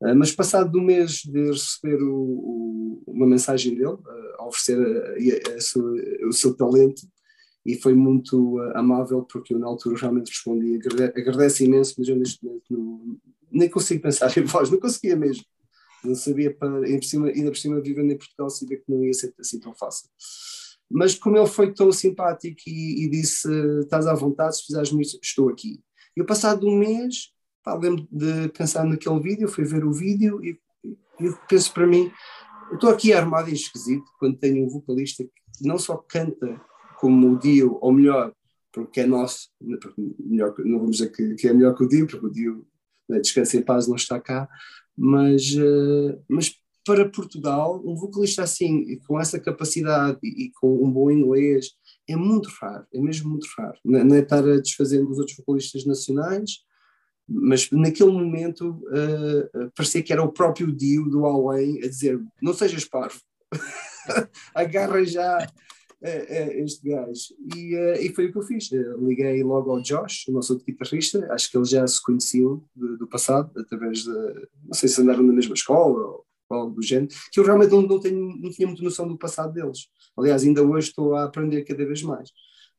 Uh, 0.03 0.15
mas 0.15 0.31
passado 0.31 0.71
do 0.71 0.81
mês 0.81 1.21
de 1.23 1.51
receber 1.51 2.01
o, 2.03 2.15
o, 2.15 3.03
uma 3.07 3.27
mensagem 3.27 3.75
dele, 3.75 3.97
a 4.37 4.45
oferecer 4.45 4.77
a, 4.77 5.55
a 5.55 5.61
sua, 5.61 5.93
o 6.27 6.31
seu 6.33 6.53
talento, 6.53 7.01
e 7.65 7.75
foi 7.75 7.93
muito 7.93 8.59
amável 8.75 9.23
porque 9.23 9.53
eu 9.53 9.59
na 9.59 9.67
altura 9.67 9.97
realmente 9.97 10.29
respondi, 10.29 10.75
agradece, 10.75 11.19
agradece 11.19 11.65
imenso, 11.65 11.95
mas 11.97 12.07
eu 12.09 12.15
neste 12.17 12.43
momento 12.43 12.65
não, 12.69 13.17
nem 13.49 13.69
consigo 13.69 14.01
pensar 14.01 14.31
em 14.37 14.43
voz, 14.43 14.69
não 14.69 14.79
conseguia 14.79 15.15
mesmo 15.15 15.45
não 16.03 16.15
sabia 16.15 16.53
para, 16.53 16.85
ainda 16.85 16.99
por 16.99 17.05
cima, 17.05 17.27
ainda 17.27 17.51
por 17.51 17.57
cima 17.57 17.81
vivendo 17.81 18.11
em 18.11 18.17
Portugal, 18.17 18.49
sabia 18.49 18.77
que 18.77 18.83
não 18.87 19.03
ia 19.03 19.13
ser 19.13 19.33
assim 19.39 19.59
tão 19.59 19.73
fácil. 19.73 20.09
Mas 20.91 21.15
como 21.15 21.37
ele 21.37 21.47
foi 21.47 21.73
tão 21.73 21.91
simpático 21.91 22.61
e, 22.67 23.05
e 23.05 23.09
disse: 23.09 23.49
estás 23.81 24.05
à 24.05 24.13
vontade, 24.13 24.57
se 24.57 24.65
fizeres 24.65 24.91
isso, 24.91 25.19
estou 25.23 25.49
aqui. 25.49 25.81
E 26.15 26.23
passado 26.23 26.67
um 26.67 26.77
mês, 26.77 27.31
pá, 27.63 27.75
lembro 27.75 28.07
de 28.11 28.49
pensar 28.49 28.83
naquele 28.83 29.19
vídeo, 29.19 29.47
fui 29.47 29.63
ver 29.63 29.85
o 29.85 29.91
vídeo 29.91 30.43
e, 30.43 30.59
e 31.19 31.33
penso 31.47 31.73
para 31.73 31.87
mim: 31.87 32.11
eu 32.69 32.75
estou 32.75 32.89
aqui 32.89 33.13
armado 33.13 33.49
em 33.49 33.53
esquisito 33.53 34.05
quando 34.19 34.37
tenho 34.37 34.65
um 34.65 34.69
vocalista 34.69 35.23
que 35.23 35.67
não 35.67 35.77
só 35.77 35.97
canta 35.97 36.59
como 36.99 37.33
o 37.33 37.39
Dio, 37.39 37.77
ou 37.81 37.91
melhor, 37.91 38.33
porque 38.71 39.01
é 39.01 39.05
nosso, 39.05 39.49
melhor, 40.19 40.55
não 40.59 40.79
vamos 40.79 40.97
dizer 40.97 41.11
que, 41.11 41.35
que 41.35 41.47
é 41.47 41.53
melhor 41.53 41.75
que 41.75 41.83
o 41.83 41.87
Dio, 41.87 42.07
porque 42.07 42.25
o 42.25 42.31
Dio 42.31 42.67
né, 43.07 43.19
descansa 43.19 43.57
em 43.57 43.61
paz 43.61 43.87
não 43.87 43.95
está 43.95 44.19
cá, 44.19 44.47
mas, 44.97 45.53
uh, 45.55 46.19
mas 46.27 46.55
para 46.85 47.07
Portugal, 47.09 47.81
um 47.85 47.95
vocalista 47.95 48.43
assim, 48.43 48.97
com 49.07 49.19
essa 49.19 49.39
capacidade 49.39 50.17
e, 50.23 50.45
e, 50.45 50.51
com 50.51 50.83
um 50.83 50.91
bom 50.91 51.09
inglês, 51.09 51.71
é 52.07 52.15
muito 52.15 52.49
raro, 52.59 52.85
é 52.93 52.99
mesmo 52.99 53.29
muito 53.29 53.47
raro. 53.57 53.77
Não, 53.85 54.15
é 54.15 54.19
estar 54.19 54.43
a 54.47 54.59
desfazer 54.59 55.05
dos 55.05 55.17
outros 55.17 55.37
vocalistas 55.37 55.85
nacionais, 55.85 56.63
mas 57.27 57.69
naquele 57.71 58.11
momento 58.11 58.69
uh, 58.69 59.71
parecia 59.75 60.03
que 60.03 60.11
era 60.11 60.23
o 60.23 60.31
próprio 60.31 60.71
Dio 60.75 61.09
do 61.09 61.25
Além 61.25 61.77
a 61.83 61.87
dizer: 61.87 62.19
não 62.41 62.53
sejas 62.53 62.85
parvo, 62.85 63.19
agarra 64.53 65.03
já 65.05 65.47
é, 66.03 66.59
este 66.59 66.89
gajo. 66.89 67.33
E, 67.55 67.75
e 68.01 68.13
foi 68.13 68.25
o 68.25 68.31
que 68.31 68.37
eu 68.37 68.43
fiz. 68.43 68.69
Liguei 68.99 69.41
logo 69.41 69.71
ao 69.71 69.81
Josh, 69.81 70.27
o 70.27 70.33
nosso 70.33 70.53
outro 70.53 70.65
guitarrista, 70.65 71.25
acho 71.31 71.49
que 71.49 71.57
eles 71.57 71.69
já 71.69 71.87
se 71.87 72.03
conheciam 72.03 72.61
do, 72.75 72.97
do 72.97 73.07
passado, 73.07 73.51
através 73.57 74.03
de. 74.03 74.11
Não 74.65 74.73
sei 74.73 74.89
se 74.89 75.01
andaram 75.01 75.23
na 75.23 75.33
mesma 75.33 75.53
escola 75.53 75.97
ou, 75.97 76.25
ou 76.49 76.57
algo 76.57 76.75
do 76.75 76.81
género, 76.81 77.13
que 77.31 77.39
eu 77.39 77.45
realmente 77.45 77.71
não, 77.71 77.81
não, 77.83 77.99
tenho, 77.99 78.37
não 78.37 78.49
tinha 78.49 78.67
muita 78.67 78.83
noção 78.83 79.07
do 79.07 79.17
passado 79.17 79.53
deles. 79.53 79.87
Aliás, 80.17 80.43
ainda 80.43 80.61
hoje 80.61 80.89
estou 80.89 81.15
a 81.15 81.23
aprender 81.23 81.63
cada 81.63 81.85
vez 81.85 82.03
mais. 82.03 82.29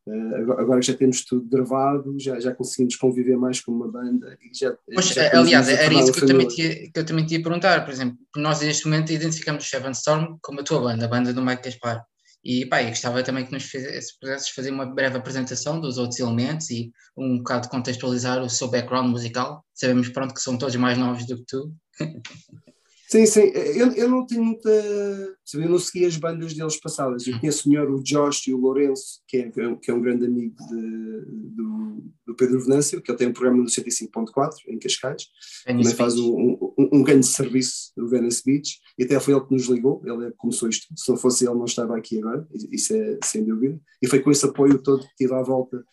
Uh, 0.06 0.52
agora, 0.52 0.82
já 0.82 0.92
temos 0.92 1.24
tudo 1.24 1.48
gravado, 1.48 2.14
já, 2.18 2.38
já 2.38 2.54
conseguimos 2.54 2.94
conviver 2.96 3.36
mais 3.36 3.60
com 3.60 3.72
uma 3.72 3.90
banda. 3.90 4.36
E 4.42 4.56
já, 4.56 4.76
Mas, 4.94 5.06
já 5.06 5.38
aliás, 5.38 5.66
era 5.68 5.94
isso 5.94 6.12
que 6.12 6.24
eu, 6.24 6.28
também 6.28 6.46
tinha, 6.46 6.74
que 6.90 6.92
eu 6.94 7.06
também 7.06 7.24
tinha 7.24 7.42
perguntar. 7.42 7.84
Por 7.84 7.92
exemplo, 7.92 8.18
nós 8.36 8.60
neste 8.60 8.84
momento 8.84 9.12
identificamos 9.12 9.68
Seven 9.68 9.92
Storm 9.92 10.36
como 10.42 10.60
a 10.60 10.62
tua 10.62 10.80
banda, 10.80 11.06
a 11.06 11.08
banda 11.08 11.32
do 11.32 11.42
Mike 11.42 11.62
Gaspar. 11.64 12.04
E 12.44 12.66
pá, 12.66 12.82
eu 12.82 12.88
gostava 12.88 13.22
também 13.22 13.46
que 13.46 13.52
nos 13.52 13.64
fizesse, 13.64 14.18
pudesses 14.20 14.50
fazer 14.50 14.70
uma 14.70 14.84
breve 14.84 15.16
apresentação 15.16 15.80
dos 15.80 15.96
outros 15.96 16.20
elementos 16.20 16.68
e 16.68 16.92
um 17.16 17.38
bocado 17.38 17.70
contextualizar 17.70 18.42
o 18.42 18.50
seu 18.50 18.68
background 18.68 19.08
musical. 19.08 19.64
Sabemos 19.72 20.10
pronto 20.10 20.34
que 20.34 20.42
são 20.42 20.58
todos 20.58 20.76
mais 20.76 20.98
novos 20.98 21.26
do 21.26 21.38
que 21.38 21.44
tu. 21.46 21.74
Sim, 23.14 23.26
sim. 23.26 23.42
Eu, 23.42 23.92
eu 23.92 24.08
não 24.08 24.26
tenho 24.26 24.44
muita. 24.44 24.68
Eu 24.68 25.68
não 25.68 25.78
segui 25.78 26.04
as 26.04 26.16
bandas 26.16 26.52
deles 26.52 26.80
passadas. 26.80 27.24
Eu 27.24 27.38
conheço 27.38 27.68
melhor 27.68 27.88
o 27.88 28.02
Josh 28.02 28.48
e 28.48 28.52
o 28.52 28.58
Lourenço, 28.58 29.20
que 29.28 29.36
é, 29.36 29.50
que 29.50 29.88
é 29.88 29.94
um 29.94 30.00
grande 30.00 30.26
amigo 30.26 30.56
de, 30.68 31.24
do, 31.54 32.02
do 32.26 32.34
Pedro 32.34 32.60
Venâncio, 32.60 33.00
que 33.00 33.08
ele 33.08 33.18
tem 33.18 33.28
um 33.28 33.32
programa 33.32 33.62
no 33.62 33.68
105.4 33.68 34.50
em 34.66 34.80
Cascais. 34.80 35.28
Venice 35.64 35.90
também 35.90 35.96
faz 35.96 36.18
um, 36.18 36.58
um, 36.76 36.88
um, 36.92 37.02
grande 37.04 37.24
serviço 37.24 37.92
do 37.96 38.08
Venice 38.08 38.42
Beach. 38.44 38.80
E 38.98 39.04
até 39.04 39.20
foi 39.20 39.32
ele 39.32 39.44
que 39.44 39.54
nos 39.54 39.66
ligou. 39.68 40.02
Ele 40.04 40.26
é 40.26 40.32
começou 40.36 40.68
isto. 40.68 40.88
Se 40.96 41.08
não 41.08 41.16
fosse 41.16 41.46
ele, 41.46 41.54
não 41.54 41.66
estava 41.66 41.96
aqui 41.96 42.18
agora. 42.18 42.44
Isso 42.72 42.96
é 42.96 43.18
sem 43.22 43.44
dúvida. 43.44 43.80
E 44.02 44.08
foi 44.08 44.18
com 44.18 44.32
esse 44.32 44.44
apoio 44.44 44.76
todo 44.78 45.06
que 45.06 45.14
tive 45.18 45.34
à 45.34 45.42
volta 45.42 45.84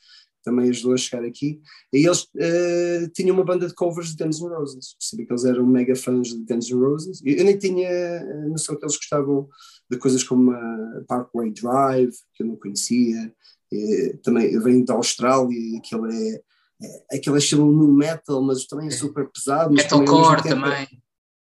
também 0.44 0.70
ajudou 0.70 0.94
a 0.94 0.98
chegar 0.98 1.24
aqui. 1.26 1.62
E 1.94 2.06
eles 2.06 2.24
uh, 2.24 3.10
tinham 3.14 3.36
uma 3.36 3.46
banda 3.46 3.68
de 3.68 3.74
covers 3.74 4.16
de 4.16 4.24
Guns 4.24 4.42
N' 4.42 4.50
Roses. 4.50 4.96
Sabia 5.00 5.26
que 5.26 5.32
eles 5.32 5.46
eram 5.46 5.66
mega 5.66 5.96
fãs 5.96 6.30
de 6.30 6.46
Guns 6.46 6.70
N' 6.70 6.80
Roses. 6.80 7.22
Eu, 7.24 7.38
eu 7.38 7.46
nem 7.46 7.58
tinha 7.58 7.90
eh, 7.90 8.48
noção 8.48 8.76
que 8.76 8.84
eles 8.84 8.98
gostavam 8.98 9.48
de 9.90 9.98
coisas 9.98 10.24
como 10.24 10.52
a 10.52 11.04
Parkway 11.08 11.52
Drive, 11.52 12.14
que 12.34 12.44
eu 12.44 12.48
não 12.48 12.56
conhecia. 12.56 13.34
E, 13.72 14.18
também 14.24 14.58
vem 14.60 14.84
da 14.84 14.96
Austrália, 14.96 15.78
aquilo 15.78 16.08
é, 16.08 16.42
é 17.12 17.16
aquele 17.18 17.38
estilo 17.38 17.72
no 17.72 17.94
metal, 17.94 18.42
mas 18.42 18.66
também 18.66 18.88
é 18.88 18.92
super 18.92 19.30
pesado. 19.30 19.74
Metalcore 19.74 20.44
também. 20.44 20.88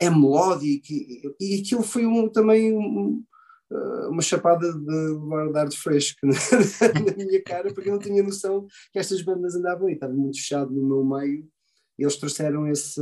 É, 0.00 0.06
é 0.06 0.10
melódico. 0.10 0.86
E, 0.90 1.34
e 1.40 1.60
aquilo 1.60 1.82
foi 1.82 2.06
um, 2.06 2.28
também 2.28 2.72
um, 2.72 3.22
uma 4.08 4.22
chapada 4.22 4.72
de 4.72 5.18
levar 5.44 5.64
de 5.64 5.70
de 5.70 5.78
fresco 5.78 6.18
na, 6.24 7.24
minha 7.24 7.42
cara, 7.42 7.72
porque 7.72 7.88
eu 7.88 7.94
não 7.94 8.00
tinha 8.00 8.22
noção 8.22 8.66
que 8.92 8.98
estas 8.98 9.22
bandas 9.22 9.54
andavam 9.54 9.88
aí, 9.88 9.94
estava 9.94 10.12
muito 10.12 10.38
fechado 10.38 10.72
no 10.72 10.86
meu 10.86 11.04
meio, 11.04 11.46
e 11.98 12.02
eles 12.02 12.16
trouxeram 12.16 12.66
esse, 12.66 13.00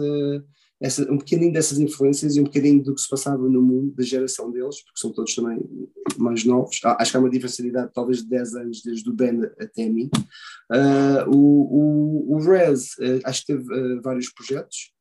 essa, 0.80 1.02
um 1.10 1.18
bocadinho 1.18 1.52
dessas 1.52 1.78
influências 1.78 2.36
e 2.36 2.40
um 2.40 2.44
bocadinho 2.44 2.82
do 2.82 2.94
que 2.94 3.00
se 3.00 3.08
passava 3.08 3.48
no 3.48 3.62
mundo 3.62 3.94
da 3.94 4.02
geração 4.02 4.50
deles, 4.50 4.82
porque 4.82 5.00
são 5.00 5.12
todos 5.12 5.34
também 5.34 5.60
mais 6.16 6.44
novos. 6.44 6.80
Ah, 6.84 6.96
acho 7.00 7.10
que 7.10 7.16
há 7.16 7.20
uma 7.20 7.30
diversidade 7.30 7.90
talvez 7.92 8.22
de 8.22 8.28
10 8.28 8.54
anos 8.56 8.82
desde 8.82 9.08
o 9.08 9.12
Ben 9.12 9.42
até 9.60 9.88
mim. 9.88 10.10
Uh, 10.72 11.30
o, 11.30 12.32
o, 12.32 12.36
o 12.36 12.38
Rez, 12.38 12.92
uh, 12.98 13.20
acho 13.24 13.44
que 13.44 13.52
teve 13.52 13.72
uh, 13.72 14.00
vários 14.02 14.32
projetos. 14.32 14.92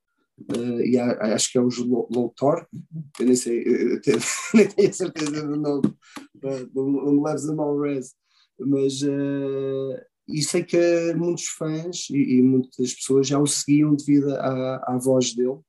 E 0.86 0.98
há, 0.98 1.34
acho 1.34 1.52
que 1.52 1.58
é 1.58 1.62
o 1.62 1.70
Low 2.10 2.34
Thor, 2.36 2.66
eu 3.20 3.26
nem 3.26 3.36
sei, 3.36 3.64
eu 3.66 4.02
tenho, 4.02 4.20
nem 4.54 4.68
tenho 4.68 4.94
certeza 4.94 5.48
do 5.48 5.56
nome, 5.56 5.94
não 6.74 7.14
me 7.14 7.24
leves 7.24 7.50
a 7.50 7.56
mal 7.56 7.78
mas 8.60 9.02
e 10.28 10.44
sei 10.44 10.64
que 10.64 11.14
muitos 11.16 11.46
fãs 11.48 12.10
e, 12.12 12.38
e, 12.38 12.42
muitas 12.42 12.94
pessoas 12.94 13.28
já 13.28 13.40
o 13.40 13.48
seguiam 13.48 13.96
devido 13.96 14.32
à, 14.36 14.76
à 14.94 14.98
voz 14.98 15.34
dele 15.34 15.60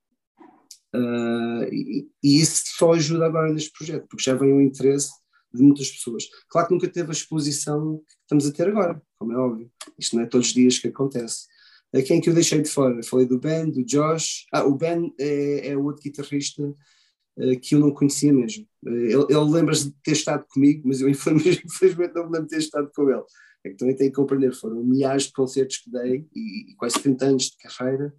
Uh, 0.94 1.72
e, 1.72 2.08
e, 2.22 2.40
isso 2.40 2.64
só 2.76 2.92
ajuda 2.92 3.26
agora 3.26 3.52
neste 3.52 3.70
projeto, 3.72 4.06
porque 4.08 4.24
já 4.24 4.34
vem 4.34 4.52
o 4.52 4.60
interesse 4.60 5.10
de 5.52 5.62
muitas 5.62 5.88
pessoas. 5.88 6.24
Claro 6.48 6.68
que 6.68 6.74
nunca 6.74 6.88
teve 6.88 7.08
a 7.08 7.12
exposição 7.12 7.98
que 7.98 8.14
estamos 8.22 8.46
a 8.46 8.52
ter 8.52 8.68
agora, 8.68 9.00
como 9.18 9.32
é 9.32 9.36
óbvio. 9.36 9.70
Isto 9.98 10.16
não 10.16 10.24
é 10.24 10.26
todos 10.26 10.48
os 10.48 10.52
dias 10.52 10.78
que 10.78 10.88
acontece. 10.88 11.46
Uh, 11.94 12.02
quem 12.04 12.20
que 12.20 12.30
eu 12.30 12.34
deixei 12.34 12.60
de 12.62 12.70
fora? 12.70 13.02
Falei 13.02 13.26
do 13.26 13.38
Ben, 13.38 13.70
do 13.70 13.84
Josh. 13.84 14.46
Ah, 14.52 14.64
o 14.64 14.74
Ben 14.74 15.12
é, 15.18 15.68
é 15.68 15.76
outro 15.76 16.02
guitarrista 16.02 16.62
uh, 16.62 17.60
que 17.60 17.74
eu 17.74 17.80
não 17.80 17.92
conhecia 17.92 18.32
mesmo. 18.32 18.66
ele, 18.84 19.26
ele 19.28 19.50
lembra-se 19.50 19.86
de 19.86 19.96
ter 20.02 20.12
estado 20.12 20.44
comigo, 20.48 20.82
mas 20.86 21.00
eu 21.00 21.08
infelizmente, 21.10 22.14
não 22.14 22.26
me 22.26 22.32
lembro 22.32 22.42
de 22.42 22.56
ter 22.56 22.58
estado 22.58 22.90
com 22.94 23.08
ele. 23.10 23.24
É 23.64 23.70
que 23.70 23.76
também 23.76 23.94
tem 23.94 24.08
que 24.08 24.16
compreender, 24.16 24.54
foram 24.54 24.82
milhares 24.82 25.24
de 25.24 25.32
concertos 25.32 25.78
que 25.78 25.90
dei 25.90 26.26
e, 26.34 26.72
e 26.72 26.74
quase 26.76 26.98
30 26.98 27.24
anos 27.26 27.44
de 27.44 27.56
carreira 27.58 28.12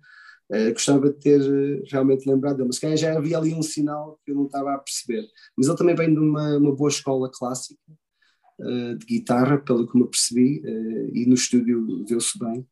Uh, 0.52 0.74
gostava 0.74 1.10
de 1.10 1.18
ter 1.18 1.40
uh, 1.40 1.82
realmente 1.90 2.30
lembrado 2.30 2.58
dele, 2.58 2.68
mas 2.68 2.76
se 2.76 2.82
calhar 2.82 2.98
já 2.98 3.18
havia 3.18 3.38
ali 3.38 3.54
um 3.54 3.62
sinal 3.62 4.20
que 4.26 4.32
eu 4.32 4.36
não 4.36 4.48
estava 4.48 4.74
a 4.74 4.78
perceber. 4.78 5.26
Mas 5.56 5.68
ele 5.68 5.78
também 5.78 5.96
vem 5.96 6.14
de 6.14 6.20
uma, 6.20 6.58
uma 6.58 6.76
boa 6.76 6.90
escola 6.90 7.32
clássica 7.34 7.80
uh, 8.60 8.98
de 8.98 9.06
guitarra, 9.06 9.60
pelo 9.60 9.90
que 9.90 9.98
me 9.98 10.06
percebi, 10.06 10.62
e 11.14 11.26
no 11.26 11.36
estúdio 11.36 12.04
viu-se 12.06 12.38
bem 12.38 12.68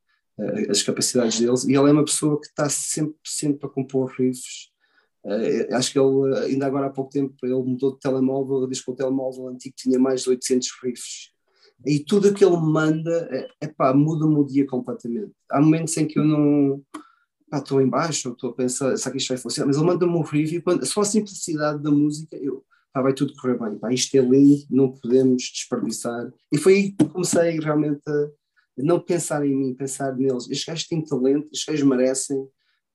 as 0.69 0.83
capacidades 0.83 1.39
deles. 1.39 1.63
E 1.63 1.73
ele 1.73 1.89
é 1.89 1.91
uma 1.91 2.05
pessoa 2.05 2.39
que 2.39 2.47
está 2.47 2.69
sempre, 2.69 3.15
sempre 3.25 3.65
a 3.65 3.69
compor 3.69 4.11
riffs. 4.11 4.69
acho 5.71 5.91
que 5.91 5.99
ele, 5.99 6.37
ainda 6.45 6.65
agora 6.65 6.87
há 6.87 6.89
pouco 6.89 7.11
tempo, 7.11 7.35
ele 7.43 7.53
mudou 7.53 7.93
de 7.93 7.99
telemóvel, 7.99 8.67
diz 8.67 8.81
que 8.81 8.91
o 8.91 8.95
telemóvel 8.95 9.47
antigo 9.47 9.75
tinha 9.77 9.99
mais 9.99 10.23
de 10.23 10.29
800 10.29 10.69
riffs. 10.83 11.31
E 11.85 11.99
tudo 11.99 12.29
o 12.29 12.33
que 12.33 12.43
ele 12.43 12.57
manda, 12.57 13.47
epá, 13.61 13.93
muda-me 13.93 14.35
o 14.35 14.43
dia 14.43 14.65
completamente. 14.65 15.31
Há 15.49 15.61
momentos 15.61 15.95
em 15.95 16.05
que 16.05 16.19
eu 16.19 16.25
não 16.25 16.83
estou 17.57 17.81
em 17.81 17.87
baixo, 17.87 18.29
estou 18.29 18.51
a 18.51 18.53
pensar, 18.53 18.95
será 18.97 19.11
que 19.11 19.17
isto 19.17 19.29
vai 19.29 19.37
funcionar? 19.37 19.67
Mas 19.67 19.77
ele 19.77 19.85
manda-me 19.85 20.13
um 20.13 20.21
review, 20.21 20.61
quando, 20.61 20.85
só 20.85 21.01
a 21.01 21.05
simplicidade 21.05 21.81
da 21.81 21.89
música, 21.89 22.35
eu, 22.35 22.63
pá, 22.93 23.01
vai 23.01 23.13
tudo 23.13 23.33
correr 23.35 23.57
bem, 23.57 23.77
pá, 23.77 23.93
isto 23.93 24.15
é 24.15 24.19
lindo, 24.19 24.65
não 24.69 24.91
podemos 24.91 25.43
desperdiçar. 25.43 26.31
E 26.51 26.57
foi 26.57 26.73
aí 26.73 26.91
que 26.91 27.05
comecei 27.05 27.59
realmente 27.59 28.01
a 28.07 28.27
não 28.83 28.99
pensar 28.99 29.45
em 29.45 29.55
mim, 29.55 29.73
pensar 29.73 30.15
neles. 30.15 30.49
Estes 30.49 30.65
gajos 30.65 30.87
têm 30.87 31.03
talento, 31.03 31.49
estes 31.51 31.65
gajos 31.65 31.87
merecem 31.87 32.47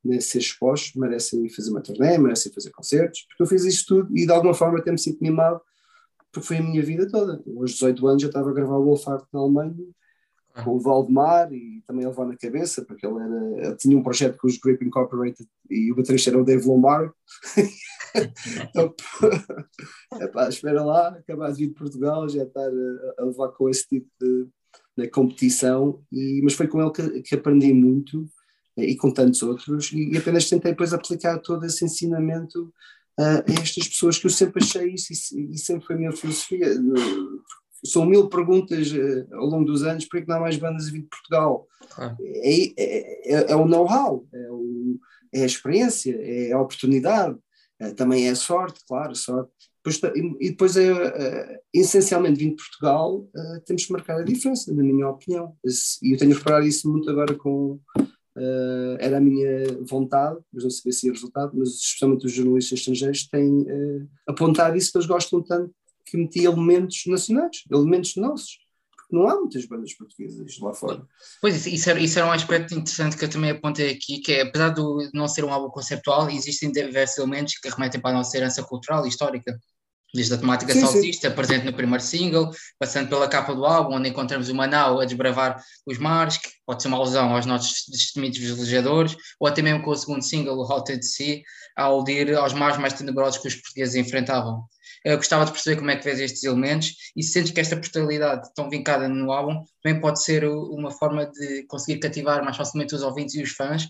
né, 0.05 0.21
ser 0.21 0.39
expostos, 0.39 0.95
merecem 0.95 1.49
fazer 1.49 1.71
uma 1.71 1.81
turnê, 1.81 2.19
merecem 2.19 2.53
fazer 2.53 2.71
concertos, 2.71 3.23
porque 3.29 3.43
eu 3.43 3.47
fiz 3.47 3.65
isto 3.65 4.03
tudo 4.03 4.17
e 4.17 4.27
de 4.27 4.33
alguma 4.33 4.55
forma 4.55 4.79
até 4.79 4.91
me 4.91 4.99
sinto 4.99 5.23
mimado, 5.23 5.61
porque 6.31 6.47
foi 6.47 6.59
a 6.59 6.63
minha 6.63 6.83
vida 6.83 7.09
toda. 7.09 7.43
Aos 7.57 7.73
18 7.73 8.07
anos 8.07 8.23
eu 8.23 8.29
estava 8.29 8.51
a 8.51 8.53
gravar 8.53 8.77
o 8.77 8.85
Wolfart 8.85 9.27
na 9.33 9.41
Alemanha, 9.41 9.75
com 10.63 10.77
o 10.77 10.81
Valdemar 10.81 11.53
e 11.53 11.83
também 11.87 12.05
a 12.05 12.09
levar 12.09 12.27
na 12.27 12.37
cabeça, 12.37 12.85
porque 12.85 13.05
ele 13.05 13.19
era, 13.19 13.77
tinha 13.77 13.97
um 13.97 14.03
projeto 14.03 14.39
com 14.39 14.47
os 14.47 14.59
Grip 14.59 14.85
Incorporated 14.85 15.49
e 15.69 15.91
o 15.91 15.97
baterista 15.97 16.31
era 16.31 16.39
o 16.39 16.45
Dave 16.45 16.67
Lombardo. 16.67 17.13
então, 18.69 18.95
epá, 20.21 20.49
espera 20.49 20.85
lá, 20.85 21.09
acabar 21.09 21.51
de 21.51 21.59
vir 21.59 21.69
de 21.69 21.75
Portugal, 21.75 22.29
já 22.29 22.45
estar 22.45 22.69
a, 22.69 23.23
a 23.23 23.25
levar 23.25 23.49
com 23.49 23.69
esse 23.69 23.89
tipo 23.89 24.09
de, 24.21 24.47
de 24.97 25.09
competição, 25.09 26.01
e, 26.13 26.41
mas 26.43 26.55
foi 26.55 26.69
com 26.69 26.81
ele 26.81 26.91
que, 26.91 27.23
que 27.23 27.35
aprendi 27.35 27.73
muito 27.73 28.29
e 28.77 28.97
com 28.97 29.11
tantos 29.11 29.43
outros, 29.43 29.93
e, 29.93 30.17
apenas 30.17 30.49
tentei 30.49 30.73
depois 30.73 30.93
aplicar 30.93 31.39
todo 31.39 31.65
esse 31.65 31.85
ensinamento 31.85 32.73
a 33.19 33.45
estas 33.61 33.87
pessoas 33.87 34.19
que 34.19 34.27
eu 34.27 34.31
sempre 34.31 34.63
achei 34.63 34.93
isso 34.93 35.13
e, 35.13 35.53
e 35.53 35.59
sempre 35.59 35.87
foi 35.87 35.95
a 35.95 35.99
minha 35.99 36.13
filosofia 36.13 36.75
são 37.85 38.07
mil 38.07 38.29
perguntas 38.29 38.91
uh, 38.93 39.35
ao 39.35 39.47
longo 39.47 39.65
dos 39.65 39.83
anos, 39.83 40.07
por 40.07 40.21
que 40.21 40.29
não 40.29 40.37
há 40.37 40.41
mais 40.41 40.57
bandas 40.57 40.89
a 40.89 40.91
vir 40.91 41.03
de 41.03 41.09
Portugal? 41.09 41.69
Ah. 41.99 42.17
É, 42.21 42.65
é, 42.65 43.33
é, 43.33 43.53
é, 43.53 43.57
o 43.57 43.67
know-how, 43.67 44.27
é, 44.33 45.41
é, 45.41 45.43
a 45.43 45.47
experiência, 45.47 46.17
é 46.19 46.53
a 46.53 46.61
oportunidade, 46.61 47.37
é, 47.79 47.93
também 47.93 48.27
é 48.27 48.31
a 48.31 48.37
sorte, 48.37 48.81
claro, 48.89 49.15
sorte. 49.15 49.53
Depois, 49.85 50.15
e 50.41 50.51
depois, 50.51 50.77
é, 50.79 51.61
essencialmente, 51.75 52.39
vindo 52.39 52.57
de 52.57 52.63
Portugal, 52.63 53.19
uh, 53.19 53.61
temos 53.67 53.85
que 53.85 53.93
marcar 53.93 54.19
a 54.19 54.25
diferença, 54.25 54.73
na 54.73 54.83
minha 54.83 55.09
opinião. 55.09 55.55
E 56.03 56.15
eu 56.15 56.19
tenho 56.19 56.35
reparado 56.35 56.67
isso 56.67 56.91
muito 56.91 57.11
agora 57.11 57.35
com. 57.35 57.79
Uh, 58.37 58.97
era 58.99 59.19
a 59.19 59.21
minha 59.21 59.79
vontade, 59.83 60.41
mas 60.53 60.65
não 60.65 60.71
sabia 60.71 60.93
se 60.93 61.07
ia 61.07 61.13
resultado, 61.13 61.53
mas 61.55 61.69
especialmente 61.69 62.27
os 62.27 62.33
jornalistas 62.33 62.81
estrangeiros 62.81 63.29
têm 63.29 63.61
uh, 63.61 64.09
apontado 64.27 64.77
isso, 64.77 64.91
eles 64.97 65.07
gostam 65.07 65.41
tanto 65.41 65.73
que 66.05 66.17
metia 66.17 66.49
elementos 66.49 67.03
nacionais, 67.07 67.59
elementos 67.71 68.17
nossos. 68.17 68.59
Porque 68.91 69.15
não 69.15 69.29
há 69.29 69.37
muitas 69.37 69.67
bandas 69.67 69.95
portuguesas 69.95 70.59
lá 70.59 70.75
fora. 70.75 71.07
Pois, 71.41 71.67
isso 71.67 71.91
era, 71.91 72.01
isso 72.01 72.19
era 72.19 72.27
um 72.27 72.33
aspecto 72.33 72.75
interessante 72.75 73.17
que 73.17 73.25
eu 73.25 73.31
também 73.31 73.51
apontei 73.51 73.93
aqui, 73.93 74.19
que 74.19 74.33
é, 74.33 74.43
apesar 74.43 74.71
de 74.71 74.83
não 75.13 75.29
ser 75.29 75.45
um 75.45 75.53
álbum 75.53 75.69
conceptual, 75.69 76.29
existem 76.31 76.73
diversos 76.73 77.19
elementos 77.19 77.59
que 77.59 77.69
remetem 77.69 78.01
para 78.01 78.11
a 78.11 78.19
nossa 78.19 78.37
herança 78.37 78.63
cultural 78.63 79.05
e 79.05 79.09
histórica. 79.09 79.57
Desde 80.15 80.33
a 80.35 80.39
temática 80.39 80.73
sim, 80.73 80.81
salsista, 80.81 81.29
sim. 81.29 81.35
presente 81.35 81.67
no 81.67 81.73
primeiro 81.73 82.03
single, 82.03 82.51
passando 82.79 83.09
pela 83.09 83.27
capa 83.27 83.53
do 83.53 83.65
álbum, 83.67 83.97
onde 83.97 84.09
encontramos 84.09 84.49
o 84.49 84.55
Manau 84.55 85.01
a 85.01 85.05
desbravar 85.05 85.61
os 85.85 85.99
mares, 85.99 86.37
que 86.37 86.49
pode 86.65 86.83
ser 86.83 86.89
uma 86.89 86.99
alusão 86.99 87.35
aos 87.35 87.45
nossos 87.47 87.85
destemidos 87.91 88.39
velejadores, 88.39 89.17
ou 89.41 89.49
até 89.49 89.61
mesmo 89.61 89.83
com 89.83 89.91
o 89.91 89.97
segundo 89.97 90.23
single, 90.23 90.57
o 90.57 90.73
Hot 90.73 91.05
Sea, 91.05 91.43
a 91.77 91.83
aludir 91.83 92.33
aos 92.37 92.53
mares 92.53 92.79
mais 92.79 92.93
tenebrosos 92.93 93.41
que 93.41 93.49
os 93.49 93.57
portugueses 93.57 93.97
enfrentavam. 93.97 94.65
Eu 95.05 95.17
gostava 95.17 95.45
de 95.45 95.51
perceber 95.51 95.77
como 95.77 95.91
é 95.91 95.97
que 95.97 96.05
vês 96.05 96.19
estes 96.19 96.45
elementos 96.45 96.95
e 97.15 97.23
se 97.23 97.33
sentes 97.33 97.51
que 97.51 97.61
esta 97.61 97.77
personalidade 97.77 98.49
tão 98.55 98.71
vincada 98.71 99.07
no 99.07 99.33
álbum 99.33 99.63
também 99.83 100.01
pode 100.01 100.23
ser 100.23 100.47
uma 100.47 100.91
forma 100.91 101.27
de 101.27 101.65
conseguir 101.67 101.99
cativar 101.99 102.43
mais 102.43 102.57
facilmente 102.57 102.95
os 102.95 103.03
ouvintes 103.03 103.35
e 103.35 103.43
os 103.43 103.51
fãs 103.51 103.87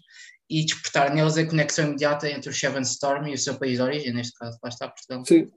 e 0.50 0.64
despertar 0.64 1.14
neles 1.14 1.36
a 1.36 1.46
conexão 1.46 1.86
imediata 1.86 2.28
entre 2.28 2.50
o 2.50 2.54
Seven 2.54 2.82
Storm 2.82 3.28
e 3.28 3.34
o 3.34 3.38
seu 3.38 3.54
país 3.54 3.76
de 3.76 3.82
origem, 3.82 4.12
neste 4.12 4.36
caso, 4.36 4.58
lá 4.62 4.68
está 4.68 4.88
Portugal. 4.88 5.24
Sim. 5.24 5.48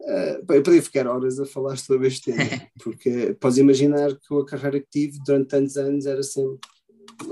Uh, 0.00 0.52
eu 0.54 0.62
podia 0.62 0.82
ficar 0.82 1.06
horas 1.06 1.38
a 1.38 1.44
falar 1.44 1.76
sobre 1.76 2.08
este 2.08 2.32
tema, 2.32 2.38
porque 2.82 3.36
podes 3.38 3.58
imaginar 3.58 4.16
que 4.16 4.34
a 4.34 4.44
carreira 4.44 4.80
que 4.80 4.88
tive 4.90 5.18
durante 5.24 5.48
tantos 5.48 5.76
anos 5.76 6.06
era 6.06 6.22
sempre, 6.22 6.58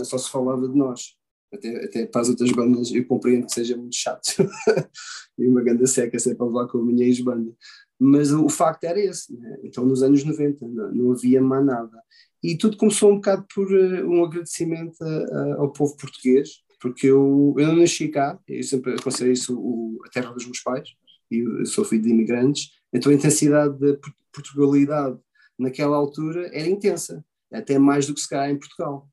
só 0.04 0.18
se 0.18 0.30
falava 0.30 0.68
de 0.68 0.76
nós. 0.76 1.16
Até, 1.52 1.84
até 1.84 2.06
para 2.06 2.20
as 2.20 2.28
outras 2.28 2.52
bandas 2.52 2.92
eu 2.92 3.06
compreendo 3.06 3.46
que 3.46 3.52
seja 3.52 3.76
muito 3.76 3.96
chato. 3.96 4.34
E 5.38 5.46
uma 5.46 5.62
ganda 5.62 5.87
seca 5.87 6.18
sempre 6.18 6.42
a 6.42 6.46
levar 6.46 6.66
com 6.66 6.78
a 6.78 6.84
minha 6.84 7.06
ex-banda. 7.06 7.52
Mas 7.96 8.32
o, 8.32 8.48
facto 8.48 8.82
era 8.82 8.98
esse 8.98 9.32
né? 9.32 9.56
então 9.62 9.87
nos 9.87 10.02
anos 10.02 10.25
90 10.25 10.66
não, 10.66 10.92
não, 10.92 11.12
havia 11.12 11.40
mais 11.40 11.64
nada. 11.64 12.02
E 12.42 12.58
tudo 12.58 12.76
começou 12.76 13.12
um 13.12 13.16
bocado 13.16 13.46
por 13.54 13.72
uh, 13.72 14.10
um 14.10 14.25
agradecimento 14.25 15.00
a, 15.00 15.06
a, 15.06 15.54
ao 15.58 15.72
povo 15.72 15.96
português 15.96 16.60
porque 16.80 17.06
eu, 17.06 17.54
eu 17.58 17.68
não 17.68 17.76
nasci 17.76 18.08
cá 18.08 18.38
eu 18.46 18.62
sempre 18.62 18.94
aconselho 18.94 19.32
isso 19.32 19.58
o, 19.58 19.98
a 20.06 20.10
terra 20.10 20.32
dos 20.32 20.44
meus 20.44 20.60
pais 20.60 20.90
e 21.30 21.66
sou 21.66 21.85
filho 21.85 22.02
de 22.02 22.11
imigrantes 22.11 22.70
então 22.92 23.12
a 23.12 23.14
intensidade 23.14 23.78
da 23.78 23.99
Portugalidade 24.32 25.18
naquela 25.58 25.97
altura 25.97 26.49
era 26.52 26.68
intensa 26.68 27.25
até 27.52 27.78
mais 27.78 28.06
do 28.06 28.14
que 28.14 28.20
se 28.20 28.28
calhar 28.28 28.50
em 28.50 28.58
Portugal. 28.58 29.08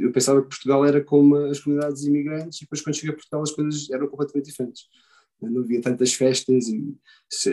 Eu 0.00 0.12
pensava 0.12 0.42
que 0.42 0.48
Portugal 0.48 0.84
era 0.84 1.02
como 1.02 1.36
as 1.36 1.60
comunidades 1.60 2.04
imigrantes 2.04 2.58
e 2.58 2.64
depois 2.64 2.80
quando 2.80 2.96
cheguei 2.96 3.10
a 3.10 3.14
Portugal 3.14 3.42
as 3.42 3.52
coisas 3.52 3.90
eram 3.90 4.08
completamente 4.08 4.46
diferentes. 4.46 4.82
Não 5.40 5.62
havia 5.62 5.80
tantas 5.80 6.12
festas 6.12 6.68
e 6.68 6.94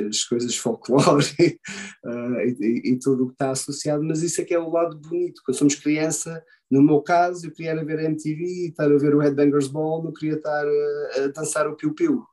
as 0.08 0.26
coisas 0.26 0.58
folclore 0.58 1.24
uh, 2.04 2.40
e, 2.60 2.92
e, 2.92 3.00
tudo 3.00 3.24
o 3.24 3.28
que 3.28 3.34
está 3.34 3.52
associado, 3.52 4.04
mas 4.04 4.22
isso 4.22 4.42
é 4.42 4.44
que 4.44 4.54
é 4.54 4.60
o 4.60 4.70
lado 4.70 5.00
bonito. 5.00 5.42
Quando 5.46 5.58
somos 5.58 5.76
criança, 5.76 6.44
no 6.70 6.82
meu 6.82 7.02
caso, 7.02 7.48
eu 7.48 7.52
queria 7.52 7.86
ver 7.86 8.00
a 8.00 8.04
MTV 8.04 8.44
e 8.44 8.68
estar 8.68 8.92
a 8.92 8.98
ver 8.98 9.16
o 9.16 9.20
Headbangers 9.20 9.68
Ball, 9.68 10.04
não 10.04 10.12
queria 10.12 10.36
estar 10.36 10.66
a, 10.68 11.24
a 11.24 11.28
dançar 11.28 11.66
o 11.66 11.78
piu-piu. 11.78 12.26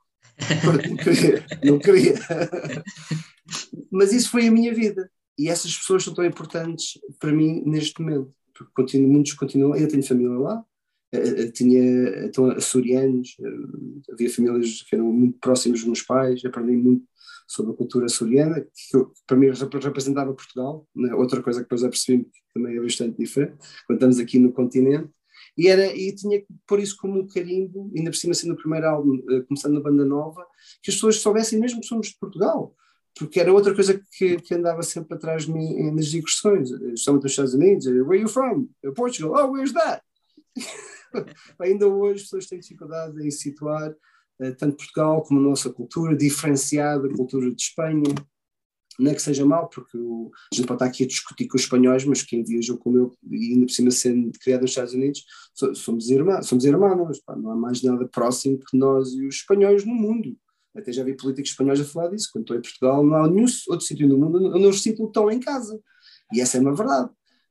Não 0.88 0.96
queria. 0.96 1.46
Não 1.62 1.78
queria. 1.78 2.14
mas 3.90 4.12
isso 4.12 4.30
foi 4.30 4.48
a 4.48 4.50
minha 4.50 4.74
vida 4.74 5.10
e 5.38 5.48
essas 5.48 5.76
pessoas 5.76 6.04
são 6.04 6.14
tão 6.14 6.24
importantes 6.24 6.98
para 7.18 7.32
mim 7.32 7.62
neste 7.66 8.00
momento, 8.00 8.30
porque 8.56 8.72
continuo, 8.74 9.10
muitos 9.10 9.32
continuam, 9.34 9.76
eu 9.76 9.88
tenho 9.88 10.02
família 10.02 10.38
lá, 10.38 10.64
eh, 11.12 11.42
eh, 11.42 11.50
tinha 11.50 12.26
então, 12.26 12.50
açorianos, 12.50 13.36
eh, 13.40 14.12
havia 14.12 14.30
famílias 14.30 14.82
que 14.82 14.94
eram 14.94 15.12
muito 15.12 15.38
próximas 15.38 15.80
dos 15.80 15.86
meus 15.86 16.02
pais, 16.02 16.44
aprendi 16.44 16.76
muito 16.76 17.04
sobre 17.46 17.72
a 17.72 17.76
cultura 17.76 18.06
açoriana, 18.06 18.60
que, 18.60 18.98
que 18.98 19.06
para 19.26 19.36
mim 19.36 19.48
representava 19.82 20.32
Portugal, 20.32 20.86
né? 20.94 21.14
outra 21.14 21.42
coisa 21.42 21.60
que 21.60 21.64
depois 21.64 21.84
apercebi 21.84 22.24
que 22.24 22.40
também 22.54 22.76
é 22.76 22.80
bastante 22.80 23.18
diferente, 23.18 23.56
quando 23.86 23.98
estamos 23.98 24.18
aqui 24.18 24.38
no 24.38 24.52
continente, 24.52 25.10
e, 25.56 25.68
era, 25.68 25.86
e 25.86 26.14
tinha 26.14 26.40
que 26.40 26.46
pôr 26.66 26.80
isso 26.80 26.96
como 26.96 27.20
um 27.20 27.26
carimbo, 27.26 27.90
ainda 27.96 28.10
por 28.10 28.16
cima 28.16 28.34
sendo 28.34 28.54
o 28.54 28.56
primeiro 28.56 28.88
álbum, 28.88 29.22
eh, 29.30 29.42
começando 29.42 29.74
na 29.74 29.80
banda 29.80 30.04
nova, 30.04 30.44
que 30.82 30.90
as 30.90 30.96
pessoas 30.96 31.16
soubessem 31.16 31.58
mesmo 31.60 31.80
que 31.80 31.86
somos 31.86 32.08
de 32.08 32.18
Portugal, 32.18 32.74
porque 33.16 33.38
era 33.38 33.52
outra 33.52 33.74
coisa 33.74 34.00
que, 34.16 34.40
que 34.40 34.54
andava 34.54 34.82
sempre 34.82 35.14
atrás 35.14 35.44
de 35.44 35.52
mim 35.52 35.90
nas 35.92 36.06
digressões, 36.06 36.70
estamos 36.94 37.22
nos 37.22 37.32
Estados 37.32 37.54
Unidos, 37.54 37.86
where 37.86 38.08
are 38.08 38.20
you 38.20 38.28
from? 38.28 38.68
Portugal, 38.96 39.32
oh, 39.36 39.52
where's 39.52 39.72
that? 39.72 40.02
Ainda 41.60 41.86
hoje 41.86 42.16
as 42.16 42.22
pessoas 42.22 42.46
têm 42.46 42.58
dificuldade 42.58 43.24
em 43.24 43.30
situar 43.30 43.94
tanto 44.58 44.76
Portugal 44.76 45.22
como 45.22 45.38
a 45.38 45.42
nossa 45.42 45.70
cultura, 45.70 46.16
diferenciada 46.16 47.08
da 47.08 47.14
cultura 47.14 47.54
de 47.54 47.62
Espanha. 47.62 48.02
Não 48.98 49.10
é 49.10 49.14
que 49.14 49.22
seja 49.22 49.44
mal, 49.44 49.68
porque 49.68 49.96
o, 49.96 50.30
a 50.52 50.54
gente 50.54 50.66
pode 50.66 50.76
estar 50.76 50.86
aqui 50.86 51.04
a 51.04 51.06
discutir 51.06 51.46
com 51.48 51.56
os 51.56 51.62
espanhóis, 51.62 52.04
mas 52.04 52.22
quem 52.22 52.44
viajou 52.44 52.78
como 52.78 52.98
eu, 52.98 53.12
e 53.30 53.52
ainda 53.52 53.66
por 53.66 53.72
cima 53.72 53.90
sendo 53.90 54.30
criado 54.38 54.62
nos 54.62 54.70
Estados 54.70 54.94
Unidos, 54.94 55.24
somos 55.74 56.10
irmãos, 56.10 56.46
somos 56.46 56.64
irmãos, 56.64 57.20
pá, 57.20 57.36
não 57.36 57.50
há 57.50 57.56
mais 57.56 57.82
nada 57.82 58.06
próximo 58.08 58.58
que 58.58 58.76
nós 58.76 59.12
e 59.12 59.26
os 59.26 59.36
espanhóis 59.36 59.84
no 59.84 59.94
mundo. 59.94 60.36
Até 60.74 60.92
já 60.92 61.04
vi 61.04 61.16
políticos 61.16 61.50
espanhóis 61.50 61.80
a 61.80 61.84
falar 61.84 62.08
disso. 62.08 62.28
Quando 62.32 62.42
estou 62.42 62.56
em 62.56 62.62
Portugal, 62.62 63.04
não 63.04 63.14
há 63.14 63.30
nenhum 63.30 63.46
outro 63.68 63.86
sítio 63.86 64.08
no 64.08 64.18
mundo 64.18 64.44
onde 64.54 64.66
os 64.66 64.82
sinto 64.82 65.06
tão 65.08 65.30
em 65.30 65.38
casa. 65.38 65.80
E 66.32 66.40
essa 66.40 66.58
é 66.58 66.60
uma 66.60 66.74
verdade. 66.74 67.10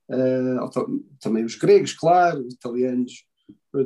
Uh, 0.10 1.04
também 1.22 1.46
os 1.46 1.56
gregos, 1.56 1.94
claro, 1.94 2.46
os 2.46 2.54
italianos 2.54 3.26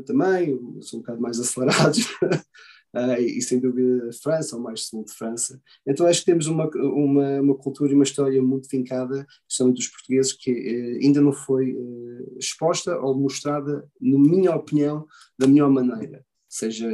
também, 0.06 0.60
são 0.82 1.00
um 1.00 1.02
bocado 1.02 1.22
mais 1.22 1.40
acelerados, 1.40 2.08
uh, 2.96 3.20
e 3.20 3.42
sem 3.42 3.60
dúvida 3.60 4.10
França, 4.22 4.56
ou 4.56 4.62
mais 4.62 4.86
sul 4.86 5.04
de 5.04 5.14
França. 5.14 5.62
Então 5.86 6.06
acho 6.06 6.20
que 6.22 6.26
temos 6.26 6.48
uma, 6.48 6.70
uma, 6.76 7.42
uma 7.42 7.56
cultura 7.56 7.92
e 7.92 7.96
uma 7.96 8.04
história 8.04 8.42
muito 8.42 8.68
vincada, 8.70 9.26
principalmente 9.48 9.78
dos 9.78 9.88
portugueses, 9.88 10.34
que 10.34 10.52
uh, 10.52 11.04
ainda 11.04 11.22
não 11.22 11.32
foi 11.32 11.74
uh, 11.74 12.38
exposta 12.38 12.98
ou 13.00 13.16
mostrada, 13.16 13.88
na 14.00 14.18
minha 14.20 14.56
opinião, 14.56 15.06
da 15.38 15.48
melhor 15.48 15.70
maneira. 15.70 16.26
Seja, 16.50 16.90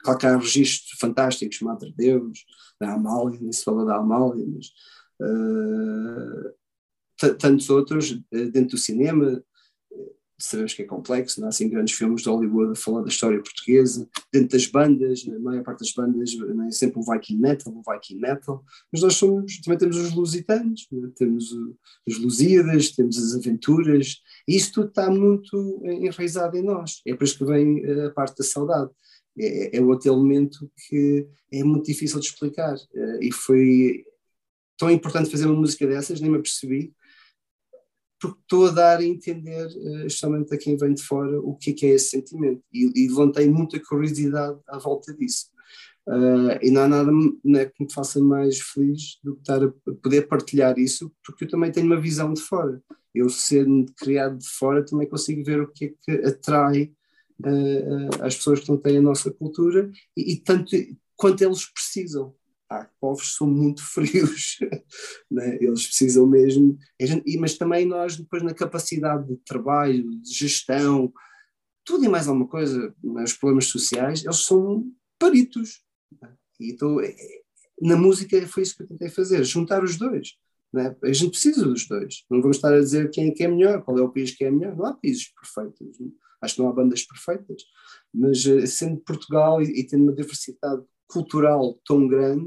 claro 0.00 0.18
que 0.18 0.26
registros 0.26 0.98
fantásticos, 0.98 1.60
Madre 1.60 1.94
Deus, 1.96 2.44
da 2.80 2.92
Amália, 2.92 3.38
nem 3.40 3.52
se 3.52 3.62
fala 3.62 3.84
da 3.84 3.96
Amália, 3.96 4.44
mas 4.46 4.66
tantos 7.38 7.70
outros 7.70 8.20
dentro 8.30 8.70
do 8.70 8.76
cinema, 8.76 9.42
sabemos 10.44 10.74
que 10.74 10.82
é 10.82 10.84
complexo, 10.84 11.40
não 11.40 11.46
há 11.46 11.50
assim 11.50 11.68
grandes 11.68 11.94
filmes 11.94 12.22
de 12.22 12.28
Hollywood 12.28 12.72
a 12.72 12.74
falar 12.74 13.02
da 13.02 13.08
história 13.08 13.40
portuguesa, 13.42 14.08
dentro 14.32 14.50
das 14.50 14.66
bandas, 14.66 15.24
a 15.28 15.38
maior 15.38 15.62
parte 15.62 15.80
das 15.80 15.92
bandas 15.92 16.30
é 16.68 16.70
sempre 16.70 16.98
um 16.98 17.02
Viking 17.02 17.38
Metal, 17.38 17.72
um 17.72 17.82
Viking 17.92 18.18
Metal, 18.18 18.64
mas 18.92 19.02
nós 19.02 19.14
somos, 19.14 19.60
também 19.60 19.78
temos 19.78 19.96
os 19.96 20.12
lusitanos, 20.12 20.86
né? 20.90 21.10
temos 21.16 21.52
os 22.06 22.18
Lusíadas, 22.18 22.90
temos 22.90 23.18
as 23.18 23.34
aventuras, 23.34 24.20
e 24.46 24.56
isso 24.56 24.72
tudo 24.72 24.88
está 24.88 25.10
muito 25.10 25.80
enraizado 25.84 26.56
em 26.56 26.62
nós, 26.62 27.00
é 27.06 27.14
por 27.14 27.24
isso 27.24 27.38
que 27.38 27.44
vem 27.44 27.84
a 28.02 28.10
parte 28.10 28.38
da 28.38 28.44
saudade. 28.44 28.90
É, 29.36 29.78
é 29.78 29.82
outro 29.82 30.12
elemento 30.12 30.70
que 30.86 31.26
é 31.52 31.64
muito 31.64 31.86
difícil 31.86 32.20
de 32.20 32.26
explicar, 32.26 32.76
eh, 32.94 33.18
e 33.20 33.32
foi 33.32 34.04
tão 34.78 34.90
importante 34.90 35.30
fazer 35.30 35.46
uma 35.46 35.58
música 35.58 35.86
dessas, 35.86 36.20
nem 36.20 36.30
me 36.30 36.36
apercebi, 36.36 36.92
porque 38.24 38.40
estou 38.40 38.68
a 38.68 38.70
dar 38.70 39.00
a 39.00 39.04
entender, 39.04 39.68
justamente 40.04 40.54
a 40.54 40.58
quem 40.58 40.76
vem 40.78 40.94
de 40.94 41.02
fora, 41.02 41.38
o 41.40 41.54
que 41.54 41.70
é, 41.70 41.72
que 41.74 41.86
é 41.86 41.90
esse 41.90 42.08
sentimento. 42.08 42.62
E, 42.72 42.90
e 42.94 43.08
levantei 43.08 43.48
muita 43.50 43.78
curiosidade 43.78 44.58
à 44.66 44.78
volta 44.78 45.12
disso. 45.12 45.46
Uh, 46.06 46.56
e 46.62 46.70
não 46.70 46.82
há 46.82 46.88
nada 46.88 47.10
né, 47.44 47.66
que 47.66 47.84
me 47.84 47.92
faça 47.92 48.20
mais 48.20 48.58
feliz 48.60 49.18
do 49.22 49.34
que 49.34 49.40
estar 49.40 49.62
a 49.62 49.72
poder 50.02 50.28
partilhar 50.28 50.78
isso, 50.78 51.12
porque 51.24 51.44
eu 51.44 51.48
também 51.48 51.70
tenho 51.70 51.86
uma 51.86 52.00
visão 52.00 52.32
de 52.32 52.40
fora. 52.40 52.82
Eu, 53.14 53.28
sendo 53.28 53.92
criado 53.96 54.38
de 54.38 54.48
fora, 54.48 54.84
também 54.84 55.08
consigo 55.08 55.44
ver 55.44 55.60
o 55.60 55.70
que 55.70 55.84
é 55.86 55.92
que 56.02 56.26
atrai 56.26 56.92
uh, 57.40 58.22
as 58.22 58.36
pessoas 58.36 58.60
que 58.60 58.68
não 58.70 58.78
têm 58.78 58.98
a 58.98 59.02
nossa 59.02 59.30
cultura 59.30 59.90
e, 60.16 60.32
e 60.32 60.36
tanto 60.36 60.76
quanto 61.16 61.42
eles 61.42 61.70
precisam 61.72 62.34
há 62.70 62.88
povos 63.00 63.36
são 63.36 63.46
muito 63.46 63.82
frios, 63.86 64.58
né? 65.30 65.58
eles 65.60 65.86
precisam 65.86 66.26
mesmo, 66.26 66.76
mas 67.38 67.56
também 67.56 67.86
nós 67.86 68.16
depois 68.16 68.42
na 68.42 68.54
capacidade 68.54 69.26
de 69.28 69.36
trabalho, 69.38 70.04
de 70.20 70.32
gestão, 70.32 71.12
tudo 71.84 72.04
e 72.04 72.08
mais 72.08 72.26
alguma 72.26 72.48
coisa, 72.48 72.94
né? 73.02 73.24
os 73.24 73.34
problemas 73.34 73.66
sociais, 73.66 74.24
eles 74.24 74.44
são 74.44 74.90
peritos. 75.18 75.82
Né? 76.20 76.34
E 76.58 76.72
então, 76.72 77.00
é, 77.00 77.08
é, 77.08 77.42
na 77.80 77.96
música 77.96 78.46
foi 78.46 78.62
isso 78.62 78.76
que 78.76 78.82
eu 78.82 78.88
tentei 78.88 79.10
fazer, 79.10 79.44
juntar 79.44 79.84
os 79.84 79.96
dois. 79.96 80.36
Né? 80.72 80.96
A 81.04 81.12
gente 81.12 81.30
precisa 81.30 81.64
dos 81.64 81.86
dois. 81.86 82.24
Não 82.30 82.40
vamos 82.40 82.56
estar 82.56 82.72
a 82.72 82.80
dizer 82.80 83.10
quem 83.10 83.28
é 83.28 83.30
que 83.30 83.44
é 83.44 83.48
melhor, 83.48 83.82
qual 83.84 83.98
é 83.98 84.02
o 84.02 84.10
país 84.10 84.34
que 84.34 84.44
é 84.44 84.50
melhor. 84.50 84.74
Não 84.76 84.86
há 84.86 84.94
países 84.94 85.32
perfeitos. 85.32 85.98
Acho 86.40 86.54
que 86.56 86.62
não 86.62 86.68
há 86.68 86.72
bandas 86.72 87.04
perfeitas. 87.04 87.62
Mas 88.12 88.44
eh, 88.46 88.66
sendo 88.66 88.98
Portugal 89.00 89.62
e, 89.62 89.80
e 89.80 89.86
tendo 89.86 90.02
uma 90.02 90.14
diversidade 90.14 90.82
cultural 91.14 91.80
tão 91.86 92.06
grande, 92.06 92.46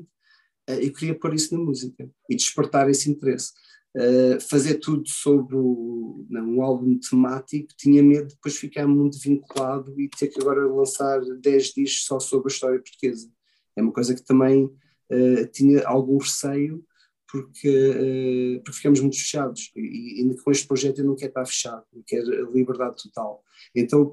uh, 0.69 0.79
eu 0.79 0.93
queria 0.93 1.17
pôr 1.17 1.33
isso 1.33 1.57
na 1.57 1.63
música 1.63 2.07
e 2.29 2.35
despertar 2.35 2.89
esse 2.89 3.09
interesse. 3.09 3.53
Uh, 3.95 4.39
fazer 4.47 4.75
tudo 4.75 5.09
sobre 5.09 5.55
o, 5.55 6.25
não, 6.29 6.57
um 6.57 6.61
álbum 6.61 6.99
temático, 6.99 7.73
tinha 7.75 8.03
medo 8.03 8.27
de 8.27 8.35
depois 8.35 8.55
ficar 8.55 8.85
muito 8.85 9.17
vinculado 9.19 9.99
e 9.99 10.07
ter 10.07 10.27
que 10.27 10.39
agora 10.39 10.67
lançar 10.67 11.19
10 11.19 11.73
discos 11.73 12.05
só 12.05 12.19
sobre 12.19 12.51
a 12.51 12.53
história 12.53 12.79
portuguesa. 12.79 13.27
É 13.75 13.81
uma 13.81 13.91
coisa 13.91 14.13
que 14.13 14.23
também 14.23 14.65
uh, 14.65 15.47
tinha 15.51 15.87
algum 15.87 16.17
receio, 16.17 16.83
porque, 17.31 17.69
uh, 17.69 18.63
porque 18.63 18.77
ficamos 18.77 18.99
muito 18.99 19.17
fechados 19.17 19.71
e, 19.75 20.21
e, 20.21 20.37
com 20.43 20.51
este 20.51 20.67
projeto 20.67 20.99
eu 20.99 21.05
não 21.05 21.15
quero 21.15 21.29
estar 21.29 21.45
fechado, 21.45 21.83
eu 21.93 22.03
quero 22.05 22.47
a 22.47 22.51
liberdade 22.51 23.03
total. 23.03 23.43
Então, 23.75 24.11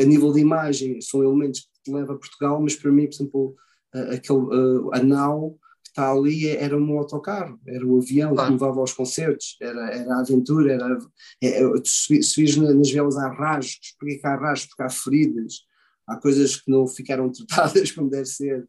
a 0.00 0.04
nível 0.04 0.32
de 0.32 0.40
imagem, 0.40 1.00
são 1.00 1.22
elementos 1.22 1.60
que 1.60 1.82
te 1.84 1.92
levam 1.92 2.16
a 2.16 2.18
Portugal, 2.18 2.60
mas 2.60 2.74
para 2.74 2.90
mim, 2.90 3.06
por 3.06 3.14
exemplo, 3.14 3.56
aquele, 4.12 4.40
a 4.92 5.02
nau 5.02 5.58
está 5.86 6.10
ali 6.10 6.48
era 6.48 6.76
um 6.76 6.98
autocarro, 6.98 7.58
era 7.66 7.86
o 7.86 7.98
avião 7.98 8.34
claro. 8.34 8.48
que 8.48 8.52
levava 8.54 8.80
aos 8.80 8.92
concertos, 8.92 9.56
era, 9.60 9.90
era 9.90 10.14
a 10.14 10.20
aventura, 10.20 10.72
era, 10.72 10.98
é, 11.40 11.62
é 11.62 11.68
se, 11.84 12.22
se 12.22 12.60
nas 12.60 12.90
velas 12.90 13.16
há 13.16 13.28
rasgos, 13.32 13.94
porque 13.98 14.20
há 14.24 14.34
rasgos, 14.34 14.68
porque 14.68 14.82
há 14.82 14.90
feridas, 14.90 15.60
há 16.06 16.16
coisas 16.16 16.56
que 16.56 16.70
não 16.70 16.86
ficaram 16.88 17.30
tratadas 17.32 17.92
como 17.92 18.10
deve 18.10 18.26
ser, 18.26 18.68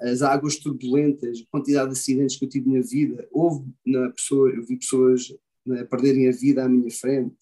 as 0.00 0.22
águas 0.22 0.56
turbulentas, 0.56 1.40
a 1.40 1.50
quantidade 1.50 1.92
de 1.92 1.98
acidentes 1.98 2.36
que 2.36 2.44
eu 2.44 2.48
tive 2.48 2.70
na 2.70 2.80
vida, 2.80 3.28
houve 3.30 3.64
na 3.86 4.10
pessoa, 4.10 4.50
eu 4.50 4.64
vi 4.64 4.78
pessoas 4.78 5.28
né, 5.66 5.84
perderem 5.84 6.28
a 6.28 6.32
vida 6.32 6.64
à 6.64 6.68
minha 6.68 6.90
frente, 6.90 7.34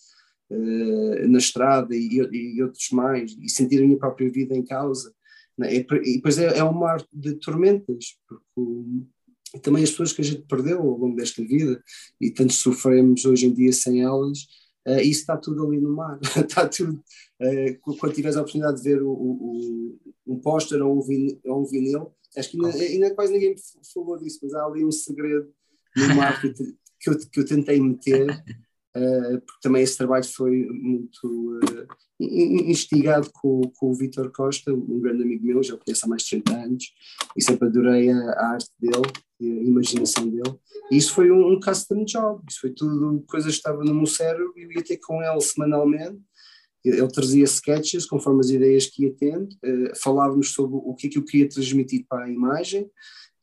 uh, 0.50 1.28
na 1.28 1.38
estrada 1.38 1.94
e, 1.94 2.08
e, 2.32 2.62
outros 2.62 2.90
mais, 2.90 3.36
e 3.40 3.48
sentirem 3.48 3.94
a 3.94 3.98
própria 3.98 4.30
vida 4.30 4.56
em 4.56 4.64
causa. 4.64 5.14
Né? 5.58 5.74
E, 5.76 5.86
depois 6.16 6.38
é, 6.38 6.58
é 6.58 6.64
um 6.64 6.72
mar 6.72 7.04
de 7.12 7.34
tormentas, 7.34 8.18
porque 8.26 9.60
também 9.62 9.82
as 9.82 9.90
pessoas 9.90 10.12
que 10.12 10.20
a 10.20 10.24
gente 10.24 10.42
perdeu 10.42 10.80
ao 10.80 10.98
longo 10.98 11.16
desta 11.16 11.42
vida 11.42 11.82
e 12.20 12.30
tanto 12.30 12.52
sofremos 12.52 13.24
hoje 13.24 13.46
em 13.46 13.54
dia 13.54 13.72
sem 13.72 14.02
elas, 14.02 14.40
uh, 14.86 15.00
isso 15.00 15.20
está 15.20 15.36
tudo 15.36 15.66
ali 15.66 15.80
no 15.80 15.94
mar. 15.94 16.18
está 16.36 16.68
tudo. 16.68 17.02
Uh, 17.40 17.96
quando 17.98 18.14
tiveres 18.14 18.36
a 18.36 18.40
oportunidade 18.40 18.82
de 18.82 18.82
ver 18.82 19.02
o, 19.02 19.10
o, 19.10 19.98
um 20.26 20.38
póster 20.40 20.82
ou 20.82 20.98
um 20.98 21.02
vinil, 21.02 21.40
ou 21.44 21.62
um 21.62 21.66
vinil 21.66 22.12
acho 22.36 22.50
que 22.50 22.64
ainda, 22.64 22.78
ainda, 22.78 23.14
quase 23.14 23.32
ninguém 23.32 23.54
falou 23.94 24.18
disso, 24.18 24.40
mas 24.42 24.52
há 24.54 24.64
ali 24.64 24.84
um 24.84 24.92
segredo 24.92 25.48
no 25.96 26.14
mar 26.16 26.40
que, 26.40 26.52
que, 26.52 27.10
eu, 27.10 27.18
que 27.18 27.40
eu 27.40 27.46
tentei 27.46 27.80
meter. 27.80 28.26
Uh, 28.96 29.40
porque 29.40 29.60
também 29.60 29.82
esse 29.82 29.98
trabalho 29.98 30.24
foi 30.24 30.64
muito 30.70 31.58
uh, 31.58 31.86
instigado 32.18 33.28
com, 33.30 33.60
com 33.76 33.90
o 33.90 33.94
Vítor 33.94 34.32
Costa, 34.32 34.72
um 34.72 35.00
grande 35.00 35.22
amigo 35.22 35.44
meu, 35.44 35.62
já 35.62 35.74
o 35.74 35.78
conheço 35.78 36.06
há 36.06 36.08
mais 36.08 36.22
de 36.22 36.30
30 36.42 36.54
anos, 36.54 36.84
e 37.36 37.42
sempre 37.42 37.68
adorei 37.68 38.10
a, 38.10 38.16
a 38.16 38.52
arte 38.52 38.70
dele, 38.80 39.02
a 39.38 39.44
imaginação 39.44 40.26
dele. 40.30 40.54
E 40.90 40.96
isso 40.96 41.12
foi 41.12 41.30
um, 41.30 41.52
um 41.52 41.60
custom 41.60 42.04
job, 42.06 42.42
isso 42.48 42.60
foi 42.60 42.70
tudo 42.70 43.22
coisas 43.28 43.52
que 43.52 43.58
estavam 43.58 43.84
no 43.84 43.94
meu 43.94 44.06
cérebro 44.06 44.54
e 44.56 44.62
eu 44.62 44.72
ia 44.72 44.82
ter 44.82 44.96
com 44.96 45.22
ele 45.22 45.40
semanalmente. 45.42 46.18
Ele 46.82 47.08
trazia 47.08 47.44
sketches 47.44 48.06
conforme 48.06 48.40
as 48.40 48.48
ideias 48.48 48.86
que 48.86 49.02
ia 49.02 49.14
tendo, 49.14 49.48
uh, 49.52 49.96
falávamos 50.02 50.54
sobre 50.54 50.76
o 50.76 50.94
que 50.94 51.08
é 51.08 51.10
que 51.10 51.18
eu 51.18 51.24
queria 51.24 51.48
transmitir 51.48 52.06
para 52.08 52.24
a 52.24 52.30
imagem, 52.30 52.88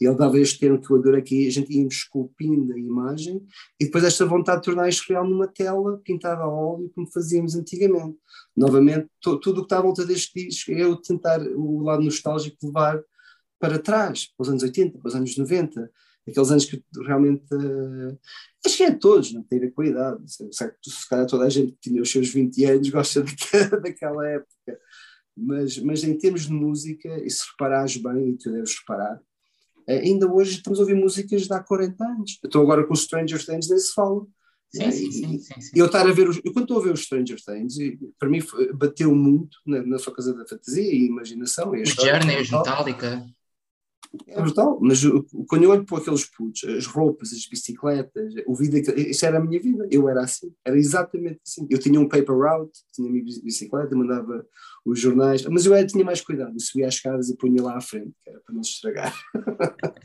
ele 0.06 0.16
dava 0.16 0.40
este 0.40 0.60
termo 0.60 0.80
que 0.80 1.22
que 1.22 1.48
a 1.48 1.52
gente 1.52 1.74
ia 1.74 1.88
esculpindo 1.88 2.74
a 2.74 2.80
imagem 2.80 3.42
e 3.80 3.86
depois 3.86 4.04
esta 4.04 4.26
vontade 4.26 4.62
de 4.62 4.66
tornar 4.66 4.90
isto 4.90 5.08
real 5.10 5.28
numa 5.28 5.48
tela 5.48 6.00
pintada 6.04 6.44
a 6.44 6.48
óleo, 6.48 6.92
como 6.94 7.12
fazíamos 7.12 7.56
antigamente. 7.56 8.18
Novamente, 8.56 9.08
tudo 9.22 9.52
o 9.52 9.56
que 9.56 9.62
está 9.62 9.80
à 9.80 9.82
volta 9.82 10.06
deste 10.06 10.48
disco 10.48 10.72
é 10.72 10.84
eu 10.84 10.96
tentar 10.96 11.42
o 11.42 11.82
lado 11.82 12.04
nostálgico 12.04 12.58
levar 12.66 13.02
para 13.60 13.80
trás, 13.80 14.28
para 14.36 14.44
os 14.44 14.50
anos 14.50 14.64
80, 14.64 15.00
para 15.00 15.08
os 15.08 15.16
anos 15.16 15.38
90, 15.38 15.90
aqueles 16.28 16.52
anos 16.52 16.66
que 16.66 16.84
realmente. 17.06 17.46
Uh, 17.54 18.18
acho 18.66 18.78
que 18.78 18.84
é 18.84 18.92
todos, 18.92 19.34
não 19.34 19.44
tem 19.44 19.58
a 19.58 19.62
ver 19.62 19.72
com 19.72 19.82
a 19.82 19.88
idade. 19.88 20.24
Se, 20.28 21.10
calhar 21.10 21.26
toda 21.28 21.46
a 21.46 21.50
gente 21.50 21.72
que 21.74 21.90
tinha 21.90 22.02
os 22.02 22.12
seus 22.12 22.30
20 22.30 22.66
anos 22.66 22.90
gosta 22.90 23.24
daquela 23.82 24.28
época. 24.28 24.80
Mas, 25.36 25.78
mas 25.80 26.04
em 26.04 26.18
termos 26.18 26.48
de 26.48 26.54
música, 26.54 27.10
e 27.24 27.30
se 27.30 27.44
reparares 27.52 27.98
bem, 27.98 28.30
e 28.30 28.38
tu 28.38 28.52
deves 28.52 28.78
reparar, 28.80 29.20
ainda 29.88 30.32
hoje 30.32 30.58
estamos 30.58 30.80
a 30.80 30.82
ouvir 30.82 30.96
músicas 30.96 31.44
de 31.44 31.54
há 31.54 31.60
40 31.60 32.04
anos. 32.04 32.40
Eu 32.42 32.48
estou 32.48 32.62
agora 32.62 32.86
com 32.86 32.94
os 32.94 33.02
Stranger 33.02 33.46
Things, 33.46 33.70
nem 33.70 33.80
se 33.80 33.94
fala. 33.94 34.26
Sim, 34.76 34.92
sim, 34.92 35.12
sim, 35.12 35.40
sim, 35.40 35.62
sim. 35.62 35.72
Eu 35.76 35.86
estar 35.86 36.08
a 36.08 36.12
ver 36.12 36.28
os, 36.28 36.38
eu 36.44 36.52
quando 36.52 36.64
estou 36.64 36.80
a 36.80 36.84
ver 36.84 36.94
os 36.94 37.02
Stranger 37.02 37.38
Things, 37.44 37.76
para 38.18 38.28
mim 38.28 38.40
bateu 38.74 39.14
muito 39.14 39.58
na, 39.66 39.84
na 39.84 40.00
sua 40.00 40.14
casa 40.16 40.34
da 40.34 40.48
fantasia 40.48 40.92
e 40.92 41.06
imaginação. 41.06 41.76
E 41.76 41.84
os 41.84 41.90
Journey, 41.90 42.42
os 42.42 42.50
Metallica. 42.50 43.24
É 44.28 44.40
brutal, 44.40 44.78
mas 44.80 45.02
quando 45.48 45.64
eu 45.64 45.72
olho 45.72 45.86
para 45.86 45.98
aqueles 45.98 46.26
putos, 46.30 46.64
as 46.66 46.86
roupas, 46.86 47.34
as 47.34 47.48
bicicletas, 47.48 48.34
o 48.46 48.54
vida, 48.54 48.78
isso 48.96 49.26
era 49.26 49.40
a 49.40 49.42
minha 49.42 49.60
vida, 49.60 49.88
eu 49.90 50.08
era 50.08 50.22
assim, 50.22 50.54
era 50.64 50.78
exatamente 50.78 51.40
assim. 51.46 51.66
Eu 51.68 51.80
tinha 51.80 52.00
um 52.00 52.08
paper 52.08 52.36
route, 52.36 52.80
tinha 52.94 53.10
a 53.10 53.12
minha 53.12 53.24
bicicleta, 53.24 53.96
mandava 53.96 54.46
os 54.86 55.00
jornais, 55.00 55.44
mas 55.46 55.66
eu 55.66 55.74
era, 55.74 55.88
tinha 55.88 56.06
mais 56.06 56.22
cuidado, 56.22 56.54
eu 56.54 56.60
subia 56.60 56.88
as 56.88 56.96
escadas 56.96 57.30
e 57.30 57.38
punha 57.38 57.64
lá 57.64 57.76
à 57.76 57.82
frente, 57.82 58.14
era 58.28 58.40
para 58.40 58.54
não 58.54 58.64
se 58.64 58.74
estragar. 58.74 59.14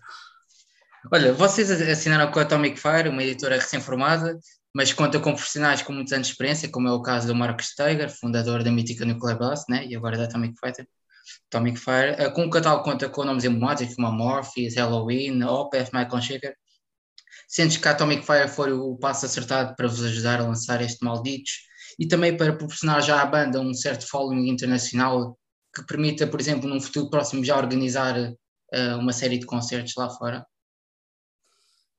Olha, 1.13 1.33
vocês 1.35 1.71
assinaram 1.71 2.31
com 2.33 2.39
a 2.39 2.43
Atomic 2.43 2.81
Fire, 2.81 3.09
uma 3.09 3.23
editora 3.23 3.57
recém-formada, 3.57 4.39
mas 4.75 4.93
conta 4.93 5.21
com 5.21 5.35
profissionais 5.35 5.83
com 5.83 5.93
muitos 5.93 6.13
anos 6.13 6.29
de 6.29 6.33
experiência, 6.33 6.71
como 6.71 6.89
é 6.89 6.93
o 6.93 7.03
caso 7.03 7.27
do 7.27 7.35
Mark 7.35 7.61
Steiger, 7.63 8.11
fundador 8.11 8.63
da 8.63 8.71
mítica 8.71 9.05
Nuclear 9.05 9.39
Blast, 9.39 9.65
né? 9.69 9.87
e 9.87 9.95
agora 9.95 10.17
da 10.17 10.25
Atomic 10.25 10.55
Fighter. 10.59 10.87
Atomic 11.51 11.79
Fire, 11.79 12.17
uh, 12.21 12.33
com 12.33 12.47
o 12.47 12.51
catálogo 12.51 12.85
conta 12.85 13.09
com 13.09 13.25
nomes 13.25 13.45
emblemáticos 13.45 13.95
como 13.95 14.09
a 14.09 14.13
Morpheus, 14.13 14.75
Halloween, 14.77 15.43
Opeth, 15.43 15.91
Michael 15.93 16.23
Shaker. 16.23 16.55
Sentes 17.49 17.77
que 17.79 17.89
a 17.89 17.93
Atomic 17.93 18.25
Fire 18.25 18.49
foi 18.49 18.73
o 18.73 18.97
passo 18.97 19.27
acertado 19.27 19.75
para 19.75 19.89
vos 19.89 20.05
ajudar 20.05 20.41
a 20.41 20.45
lançar 20.45 20.83
este 20.83 21.05
Malditos 21.05 21.53
e 21.99 22.07
também 22.07 22.37
para 22.37 22.53
proporcionar 22.53 23.03
já 23.03 23.23
à 23.23 23.27
banda 23.27 23.61
um 23.61 23.73
certo 23.73 24.07
following 24.07 24.49
internacional 24.49 25.39
que 25.75 25.85
permita, 25.87 26.27
por 26.27 26.41
exemplo, 26.41 26.69
num 26.69 26.81
futuro 26.81 27.11
próximo 27.11 27.45
já 27.45 27.57
organizar 27.57 28.17
uh, 28.19 28.99
uma 28.99 29.13
série 29.13 29.39
de 29.39 29.47
concertos 29.47 29.95
lá 29.97 30.11
fora? 30.11 30.47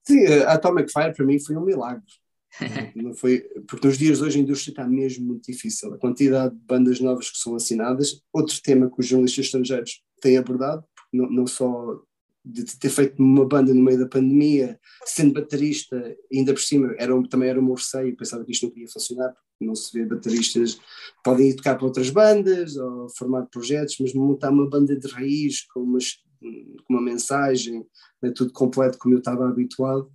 Sim, 0.07 0.25
a 0.43 0.53
Atomic 0.53 0.91
Fire 0.91 1.13
para 1.13 1.25
mim 1.25 1.39
foi 1.39 1.55
um 1.55 1.61
milagre. 1.61 2.03
não 2.95 3.13
foi, 3.13 3.41
porque 3.67 3.87
nos 3.87 3.97
dias 3.97 4.17
de 4.17 4.23
hoje 4.23 4.39
a 4.39 4.41
indústria 4.41 4.71
está 4.71 4.87
mesmo 4.87 5.25
muito 5.25 5.51
difícil. 5.51 5.93
A 5.93 5.97
quantidade 5.97 6.55
de 6.55 6.61
bandas 6.65 6.99
novas 6.99 7.29
que 7.29 7.37
são 7.37 7.55
assinadas, 7.55 8.21
outro 8.33 8.59
tema 8.61 8.89
que 8.89 8.99
os 8.99 9.05
jornalistas 9.05 9.45
estrangeiros 9.45 10.01
têm 10.21 10.37
abordado, 10.37 10.83
não, 11.13 11.29
não 11.29 11.47
só 11.47 12.01
de 12.43 12.63
ter 12.77 12.89
feito 12.89 13.21
uma 13.21 13.45
banda 13.45 13.73
no 13.73 13.81
meio 13.81 13.99
da 13.99 14.07
pandemia, 14.07 14.79
sendo 15.05 15.33
baterista, 15.33 16.15
ainda 16.33 16.53
por 16.53 16.61
cima, 16.61 16.95
era, 16.97 17.13
também 17.27 17.49
era 17.49 17.59
o 17.59 17.63
meu 17.63 17.75
receio, 17.75 18.15
pensava 18.15 18.43
que 18.43 18.51
isto 18.51 18.63
não 18.63 18.71
podia 18.71 18.87
funcionar, 18.87 19.29
porque 19.29 19.65
não 19.65 19.75
se 19.75 19.91
vê 19.93 20.05
bateristas, 20.05 20.79
podem 21.23 21.49
ir 21.49 21.55
tocar 21.55 21.75
para 21.75 21.85
outras 21.85 22.09
bandas, 22.09 22.75
ou 22.77 23.09
formar 23.17 23.45
projetos, 23.47 23.97
mas 23.99 24.13
montar 24.13 24.51
uma 24.51 24.69
banda 24.69 24.97
de 24.97 25.07
raiz, 25.09 25.63
com, 25.67 25.85
com 25.85 26.93
uma 26.93 27.01
mensagem, 27.01 27.85
né, 28.21 28.31
tudo 28.33 28.51
completo 28.53 28.97
como 28.97 29.15
eu 29.15 29.19
estava 29.19 29.47
habituado, 29.47 30.09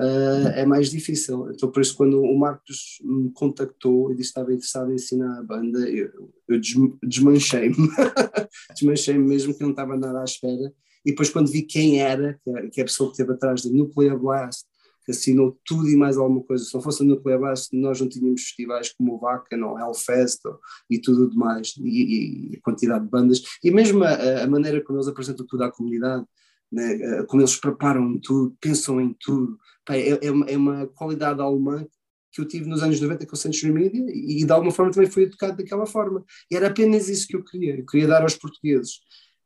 uh, 0.00 0.48
é 0.54 0.64
mais 0.64 0.90
difícil. 0.90 1.50
Então, 1.50 1.70
por 1.70 1.82
isso, 1.82 1.96
quando 1.96 2.20
o 2.20 2.38
Marcos 2.38 2.98
me 3.02 3.30
contactou 3.32 4.10
e 4.10 4.16
disse 4.16 4.32
que 4.32 4.38
estava 4.40 4.52
interessado 4.52 4.90
em 4.90 4.94
ensinar 4.94 5.38
a 5.38 5.42
banda, 5.42 5.78
eu, 5.88 6.32
eu 6.48 6.60
desmanchei-me, 7.02 7.76
desmanchei-me 8.74 9.26
mesmo 9.26 9.54
que 9.54 9.62
não 9.62 9.70
estava 9.70 9.96
nada 9.96 10.20
à 10.20 10.24
espera. 10.24 10.72
E 11.04 11.10
depois, 11.10 11.30
quando 11.30 11.50
vi 11.50 11.62
quem 11.62 12.00
era, 12.00 12.38
que 12.42 12.50
é, 12.50 12.68
que 12.68 12.80
é 12.80 12.82
a 12.82 12.86
pessoa 12.86 13.10
que 13.10 13.14
esteve 13.14 13.32
atrás 13.32 13.62
da 13.62 13.70
Nuclear 13.70 14.18
Blast, 14.18 14.64
que 15.04 15.12
assinou 15.12 15.58
tudo 15.64 15.88
e 15.88 15.96
mais 15.96 16.16
alguma 16.16 16.42
coisa. 16.42 16.64
Se 16.64 16.74
não 16.74 16.82
fosse 16.82 17.02
a 17.02 17.06
Nuclear 17.06 17.38
Blast, 17.38 17.74
nós 17.76 18.00
não 18.00 18.08
tínhamos 18.08 18.42
festivais 18.42 18.92
como 18.92 19.14
o 19.14 19.18
Vaca, 19.18 19.56
não, 19.56 19.78
Hellfest 19.78 20.40
e 20.88 20.98
tudo 20.98 21.30
demais, 21.30 21.74
e, 21.78 22.52
e, 22.52 22.56
a 22.56 22.60
quantidade 22.62 23.04
de 23.04 23.10
bandas, 23.10 23.42
e 23.62 23.70
mesmo 23.70 24.04
a, 24.04 24.42
a, 24.42 24.46
maneira 24.46 24.82
como 24.82 24.98
eles 24.98 25.08
apresentam 25.08 25.46
tudo 25.46 25.64
à 25.64 25.70
comunidade, 25.70 26.24
né, 26.70 26.94
eh, 26.94 27.22
como 27.24 27.42
eles 27.42 27.56
preparam 27.56 28.18
tudo, 28.20 28.56
pensam 28.60 29.00
em 29.00 29.14
tudo, 29.18 29.58
é, 29.88 30.26
é, 30.26 30.30
uma, 30.30 30.46
é 30.46 30.56
uma 30.56 30.86
qualidade 30.86 31.40
alemã 31.40 31.86
que 32.32 32.40
eu 32.40 32.46
tive 32.46 32.68
nos 32.68 32.82
anos 32.82 33.00
90 33.00 33.26
com 33.26 33.34
o 33.34 33.38
Century 33.38 33.72
Media 33.72 34.06
e, 34.08 34.44
de 34.44 34.52
alguma 34.52 34.70
forma 34.70 34.92
também 34.92 35.10
fui 35.10 35.24
educado 35.24 35.56
daquela 35.56 35.86
forma. 35.86 36.24
E 36.50 36.56
era 36.56 36.68
apenas 36.68 37.08
isso 37.08 37.26
que 37.26 37.34
eu 37.34 37.44
queria. 37.44 37.78
Eu 37.78 37.86
queria 37.86 38.06
dar 38.06 38.22
aos 38.22 38.36
portugueses 38.36 39.00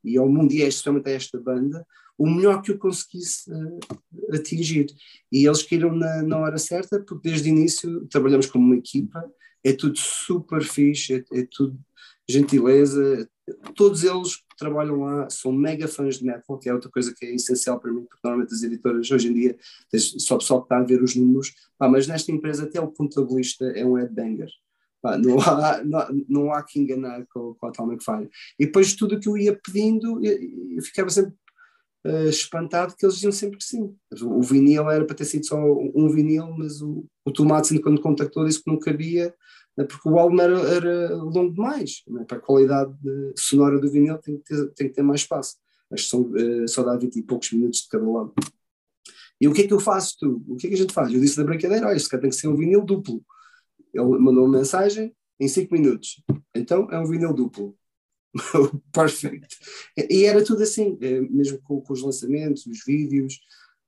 e 0.05 0.19
ao 0.19 0.29
mundo, 0.29 0.53
e 0.53 0.63
é 0.63 0.69
especialmente 0.69 1.09
a 1.09 1.13
esta 1.13 1.41
banda, 1.41 1.87
o 2.19 2.29
melhor 2.29 2.61
que 2.61 2.71
eu 2.71 2.79
conseguisse 2.79 3.51
uh, 3.51 4.35
atingir. 4.35 4.87
E 5.33 5.47
eles 5.47 5.63
caíram 5.63 5.97
na, 5.97 6.23
na 6.23 6.39
hora 6.39 6.59
certa, 6.59 7.01
porque 7.01 7.29
desde 7.31 7.51
o 7.51 7.53
início 7.53 8.07
trabalhamos 8.09 8.47
como 8.47 8.67
uma 8.67 8.77
equipa, 8.77 9.25
é 9.65 9.73
tudo 9.73 9.99
super 9.99 10.63
fixe, 10.63 11.15
é, 11.15 11.41
é 11.41 11.49
tudo 11.51 11.79
gentileza, 12.29 13.29
todos 13.75 14.05
eles 14.05 14.37
que 14.37 14.57
trabalham 14.57 15.01
lá 15.01 15.29
são 15.29 15.53
mega 15.53 15.87
fãs 15.87 16.19
de 16.19 16.25
metal, 16.25 16.59
que 16.59 16.69
é 16.69 16.75
outra 16.75 16.91
coisa 16.91 17.15
que 17.15 17.27
é 17.27 17.35
essencial 17.35 17.79
para 17.79 17.93
mim, 17.93 18.05
porque 18.05 18.21
normalmente 18.25 18.55
as 18.55 18.63
editoras 18.63 19.11
hoje 19.11 19.29
em 19.29 19.35
dia, 19.35 19.57
só 20.19 20.37
o 20.37 20.39
pessoal 20.39 20.61
que 20.61 20.67
está 20.67 20.79
a 20.79 20.85
ver 20.85 21.03
os 21.03 21.15
números, 21.15 21.53
pá, 21.79 21.89
mas 21.89 22.07
nesta 22.07 22.33
empresa 22.33 22.65
até 22.65 22.81
o 22.81 22.91
contabilista 22.91 23.67
é 23.67 23.85
um 23.85 23.95
headbanger. 23.95 24.49
Pá, 25.03 25.19
não, 25.19 25.39
há, 25.39 25.85
não, 25.85 26.25
não 26.29 26.53
há 26.53 26.63
que 26.63 26.81
enganar 26.81 27.27
com, 27.27 27.55
com 27.55 27.67
a 27.67 27.69
Atomic 27.69 28.03
Fire. 28.03 28.31
E 28.59 28.65
depois 28.65 28.95
tudo 28.95 29.17
o 29.17 29.21
que 29.21 29.29
eu 29.29 29.37
ia 29.37 29.61
pedindo, 29.63 30.25
eu, 30.25 30.39
eu 30.77 30.83
ficava 30.83 31.11
sempre 31.11 31.35
uh, 32.07 32.29
espantado 32.29 32.95
que 32.97 33.05
eles 33.05 33.17
diziam 33.17 33.33
sempre 33.33 33.59
que 33.59 33.65
sim. 33.65 33.95
O, 34.23 34.39
o 34.39 34.43
vinil 34.43 34.89
era 34.91 35.05
para 35.05 35.17
ter 35.17 35.27
sido 35.27 35.47
só 35.47 35.59
um 35.59 36.09
vinil, 36.09 36.51
mas 36.57 36.81
o, 36.81 37.05
o 37.23 37.31
Tomate, 37.31 37.79
quando 37.81 38.01
contactou, 38.01 38.47
disse 38.47 38.65
que 38.65 38.71
não 38.71 38.79
cabia 38.79 39.35
porque 39.77 40.09
o 40.09 40.19
álbum 40.19 40.41
era, 40.41 40.59
era 40.61 41.15
longo 41.17 41.53
demais, 41.53 42.05
para 42.29 42.39
a 42.39 42.41
qualidade 42.41 42.95
sonora 43.37 43.79
do 43.79 43.91
vinil 43.91 44.19
tem 44.19 44.39
que 44.39 44.45
ter, 44.45 44.67
tem 44.71 44.89
que 44.89 44.95
ter 44.95 45.03
mais 45.03 45.23
espaço. 45.23 45.57
Acho 45.91 46.05
que 46.05 46.11
são, 46.11 46.21
uh, 46.23 46.69
só 46.69 46.83
dá 46.83 46.97
20 46.97 47.17
e 47.17 47.23
poucos 47.23 47.53
minutos 47.53 47.81
de 47.81 47.89
cada 47.89 48.09
lado. 48.09 48.33
E 49.41 49.49
o 49.49 49.53
que 49.53 49.63
é 49.63 49.67
que 49.67 49.73
eu 49.73 49.81
faço 49.81 50.17
tu? 50.19 50.45
O 50.49 50.57
que 50.57 50.67
é 50.67 50.71
que 50.71 50.75
a 50.75 50.79
gente 50.79 50.93
faz? 50.93 51.13
Eu 51.13 51.21
disse 51.21 51.37
da 51.37 51.45
brincadeira, 51.45 51.87
olha, 51.87 51.97
este 51.97 52.09
tem 52.19 52.31
que 52.31 52.37
ser 52.37 52.49
um 52.49 52.57
vinil 52.57 52.85
duplo. 52.85 53.25
Ele 53.93 54.05
mandou 54.19 54.45
uma 54.45 54.59
mensagem 54.59 55.15
em 55.41 55.49
5 55.49 55.75
minutos. 55.75 56.23
Então 56.55 56.89
é 56.91 56.99
um 56.99 57.07
vinil 57.07 57.33
duplo. 57.33 57.77
Perfeito. 58.93 59.57
E 60.11 60.25
era 60.25 60.45
tudo 60.45 60.63
assim, 60.63 60.99
eh, 61.01 61.21
mesmo 61.21 61.61
com, 61.63 61.81
com 61.81 61.93
os 61.93 62.03
lançamentos, 62.03 62.67
os 62.67 62.85
vídeos, 62.85 63.39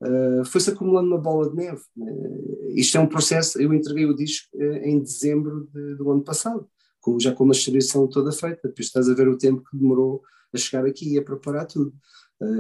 uh, 0.03 0.45
foi-se 0.45 0.71
acumulando 0.71 1.09
uma 1.09 1.19
bola 1.19 1.49
de 1.51 1.57
neve. 1.57 1.83
Uh, 1.97 2.69
isto 2.75 2.97
é 2.97 3.01
um 3.01 3.07
processo, 3.07 3.61
eu 3.61 3.73
entreguei 3.73 4.07
o 4.07 4.15
disco 4.15 4.49
uh, 4.57 4.77
em 4.85 5.01
dezembro 5.01 5.69
de, 5.73 5.97
do 5.97 6.11
ano 6.11 6.23
passado, 6.23 6.69
com, 7.01 7.19
já 7.19 7.33
com 7.33 7.45
uma 7.45 7.55
distribuição 7.55 8.07
toda 8.09 8.33
feita, 8.33 8.69
depois 8.69 8.87
estás 8.87 9.09
a 9.09 9.15
ver 9.15 9.29
o 9.29 9.39
tempo 9.39 9.63
que 9.69 9.77
demorou 9.77 10.23
a 10.53 10.59
chegar 10.59 10.85
aqui 10.85 11.15
e 11.15 11.19
a 11.19 11.23
preparar 11.23 11.67
tudo. 11.67 11.93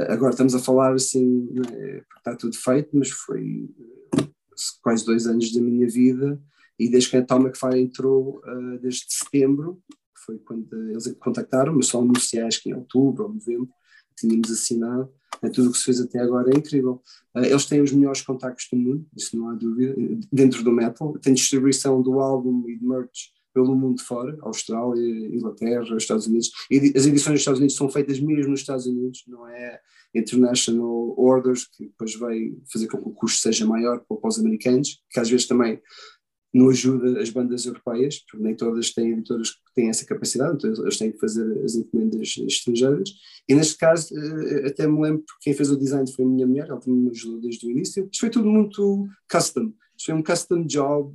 agora 0.08 0.30
estamos 0.30 0.54
a 0.54 0.58
falar 0.58 0.94
assim, 0.94 1.48
né, 1.52 2.02
está 2.18 2.34
tudo 2.36 2.56
feito, 2.56 2.90
mas 2.92 3.10
foi 3.10 3.68
quase 4.82 5.04
dois 5.04 5.26
anos 5.26 5.52
da 5.52 5.60
minha 5.60 5.88
vida, 5.88 6.40
e 6.78 6.90
desde 6.90 7.10
que 7.10 7.16
a 7.16 7.20
Atomic 7.20 7.58
Fire 7.58 7.78
entrou, 7.78 8.40
desde 8.80 9.06
setembro, 9.08 9.80
foi 10.26 10.38
quando 10.38 10.66
eles 10.90 11.14
contactaram, 11.20 11.74
mas 11.74 11.86
só 11.86 12.00
anunciar 12.00 12.48
acho 12.48 12.62
que 12.62 12.70
em 12.70 12.74
outubro 12.74 13.24
ou 13.24 13.34
novembro, 13.34 13.70
tínhamos 14.16 14.50
assinado, 14.50 15.10
é, 15.42 15.48
tudo 15.48 15.68
o 15.68 15.72
que 15.72 15.78
se 15.78 15.84
fez 15.84 16.00
até 16.00 16.18
agora 16.20 16.50
é 16.52 16.56
incrível. 16.56 17.02
Eh, 17.34 17.50
eles 17.50 17.66
têm 17.66 17.80
os 17.80 17.92
melhores 17.92 18.22
contactos 18.22 18.66
do 18.72 18.78
mundo, 18.78 19.06
isso 19.16 19.36
não 19.36 19.48
há 19.48 19.54
dúvida, 19.54 19.94
dentro 20.32 20.62
do 20.62 20.72
metal. 20.72 21.12
Tem 21.18 21.34
distribuição 21.34 22.02
do 22.02 22.20
álbum 22.20 22.64
e 22.68 22.76
de 22.76 22.84
merch 22.86 23.36
pelo 23.52 23.74
mundo 23.74 24.02
fora, 24.02 24.36
Austrália, 24.42 25.02
Inglaterra, 25.34 25.96
Estados 25.96 26.26
Unidos. 26.26 26.50
E 26.70 26.92
as 26.94 27.06
edições 27.06 27.34
dos 27.34 27.40
Estados 27.40 27.58
Unidos 27.58 27.76
são 27.76 27.88
feitas 27.88 28.20
mesmo 28.20 28.50
nos 28.50 28.60
Estados 28.60 28.86
Unidos, 28.86 29.24
não 29.26 29.48
é 29.48 29.80
international 30.14 31.14
orders, 31.18 31.66
que 31.66 31.86
depois 31.86 32.14
vai 32.16 32.52
fazer 32.70 32.86
com 32.88 32.98
que 32.98 33.08
o 33.08 33.12
custo 33.12 33.40
seja 33.40 33.64
maior 33.66 34.00
para 34.00 34.28
os 34.28 34.38
americanos, 34.38 35.02
que 35.10 35.18
às 35.18 35.30
vezes 35.30 35.46
também 35.46 35.80
não 36.56 36.70
ajuda 36.70 37.20
as 37.20 37.28
bandas 37.28 37.66
europeias, 37.66 38.18
porque 38.20 38.42
nem 38.42 38.54
todas 38.54 38.90
têm 38.90 39.12
editoras 39.12 39.50
que 39.50 39.74
têm 39.74 39.90
essa 39.90 40.06
capacidade, 40.06 40.56
então 40.56 40.84
eles 40.84 40.96
têm 40.96 41.12
que 41.12 41.18
fazer 41.18 41.46
as 41.62 41.74
encomendas 41.74 42.34
estrangeiras. 42.38 43.10
E 43.46 43.54
neste 43.54 43.76
caso, 43.76 44.08
eh, 44.16 44.66
até 44.68 44.86
me 44.86 45.00
lembro, 45.02 45.22
porque 45.26 45.44
quem 45.44 45.54
fez 45.54 45.70
o 45.70 45.78
design 45.78 46.10
foi 46.10 46.24
a 46.24 46.28
minha 46.28 46.46
mulher, 46.46 46.66
ela 46.68 46.80
me 46.86 47.10
ajudou 47.10 47.40
desde 47.40 47.66
o 47.66 47.70
início. 47.70 48.08
Isto 48.10 48.20
foi 48.20 48.30
tudo 48.30 48.48
muito 48.48 49.06
custom, 49.30 49.72
isto 49.96 50.06
foi 50.06 50.14
um 50.14 50.22
custom 50.22 50.64
job, 50.66 51.14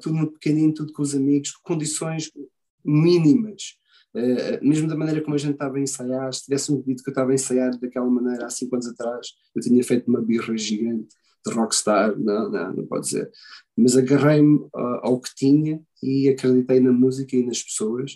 tudo 0.00 0.16
muito 0.16 0.32
pequenino, 0.34 0.72
tudo 0.72 0.92
com 0.92 1.02
os 1.02 1.14
amigos, 1.14 1.50
com 1.50 1.74
condições 1.74 2.30
mínimas. 2.82 3.76
Uh, 4.14 4.66
mesmo 4.66 4.88
da 4.88 4.96
maneira 4.96 5.22
como 5.22 5.34
a 5.34 5.38
gente 5.38 5.54
estava 5.54 5.76
a 5.76 5.80
ensaiar, 5.80 6.32
se 6.32 6.44
tivesse-me 6.44 6.82
dito 6.82 7.02
que 7.02 7.08
eu 7.08 7.12
estava 7.12 7.30
a 7.30 7.34
ensaiar 7.34 7.78
daquela 7.78 8.08
maneira 8.08 8.46
há 8.46 8.50
cinco 8.50 8.74
anos 8.74 8.86
atrás, 8.86 9.28
eu 9.54 9.62
tinha 9.62 9.82
feito 9.82 10.08
uma 10.08 10.20
birra 10.20 10.56
gigante 10.56 11.14
de 11.46 11.52
rockstar, 11.52 12.18
não, 12.18 12.50
não, 12.50 12.72
não 12.72 12.86
pode 12.86 13.08
ser. 13.08 13.30
Mas 13.76 13.96
agarrei-me 13.96 14.58
uh, 14.58 15.00
ao 15.02 15.20
que 15.20 15.34
tinha 15.34 15.82
e 16.02 16.28
acreditei 16.28 16.80
na 16.80 16.92
música 16.92 17.36
e 17.36 17.44
nas 17.44 17.62
pessoas. 17.62 18.12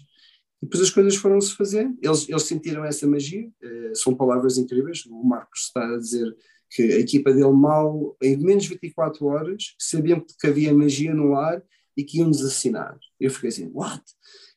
E 0.63 0.67
depois 0.67 0.83
as 0.83 0.91
coisas 0.91 1.17
foram-se 1.17 1.55
fazer. 1.55 1.91
Eles, 2.03 2.29
eles 2.29 2.43
sentiram 2.43 2.85
essa 2.85 3.07
magia, 3.07 3.47
uh, 3.47 3.97
são 3.97 4.15
palavras 4.15 4.59
incríveis. 4.59 5.05
O 5.07 5.25
Marcos 5.25 5.67
está 5.67 5.95
a 5.95 5.99
dizer 5.99 6.37
que 6.71 6.83
a 6.83 6.99
equipa 6.99 7.33
dele, 7.33 7.53
mal, 7.53 8.17
em 8.23 8.37
menos 8.37 8.65
de 8.65 8.71
24 8.71 9.25
horas, 9.27 9.75
sabiam 9.79 10.21
que 10.21 10.47
havia 10.47 10.75
magia 10.75 11.15
no 11.15 11.37
ar 11.37 11.63
e 11.97 12.05
que 12.05 12.19
iam-nos 12.19 12.45
assinar. 12.45 12.99
Eu 13.19 13.31
fiquei 13.31 13.49
assim, 13.49 13.71
what? 13.73 14.03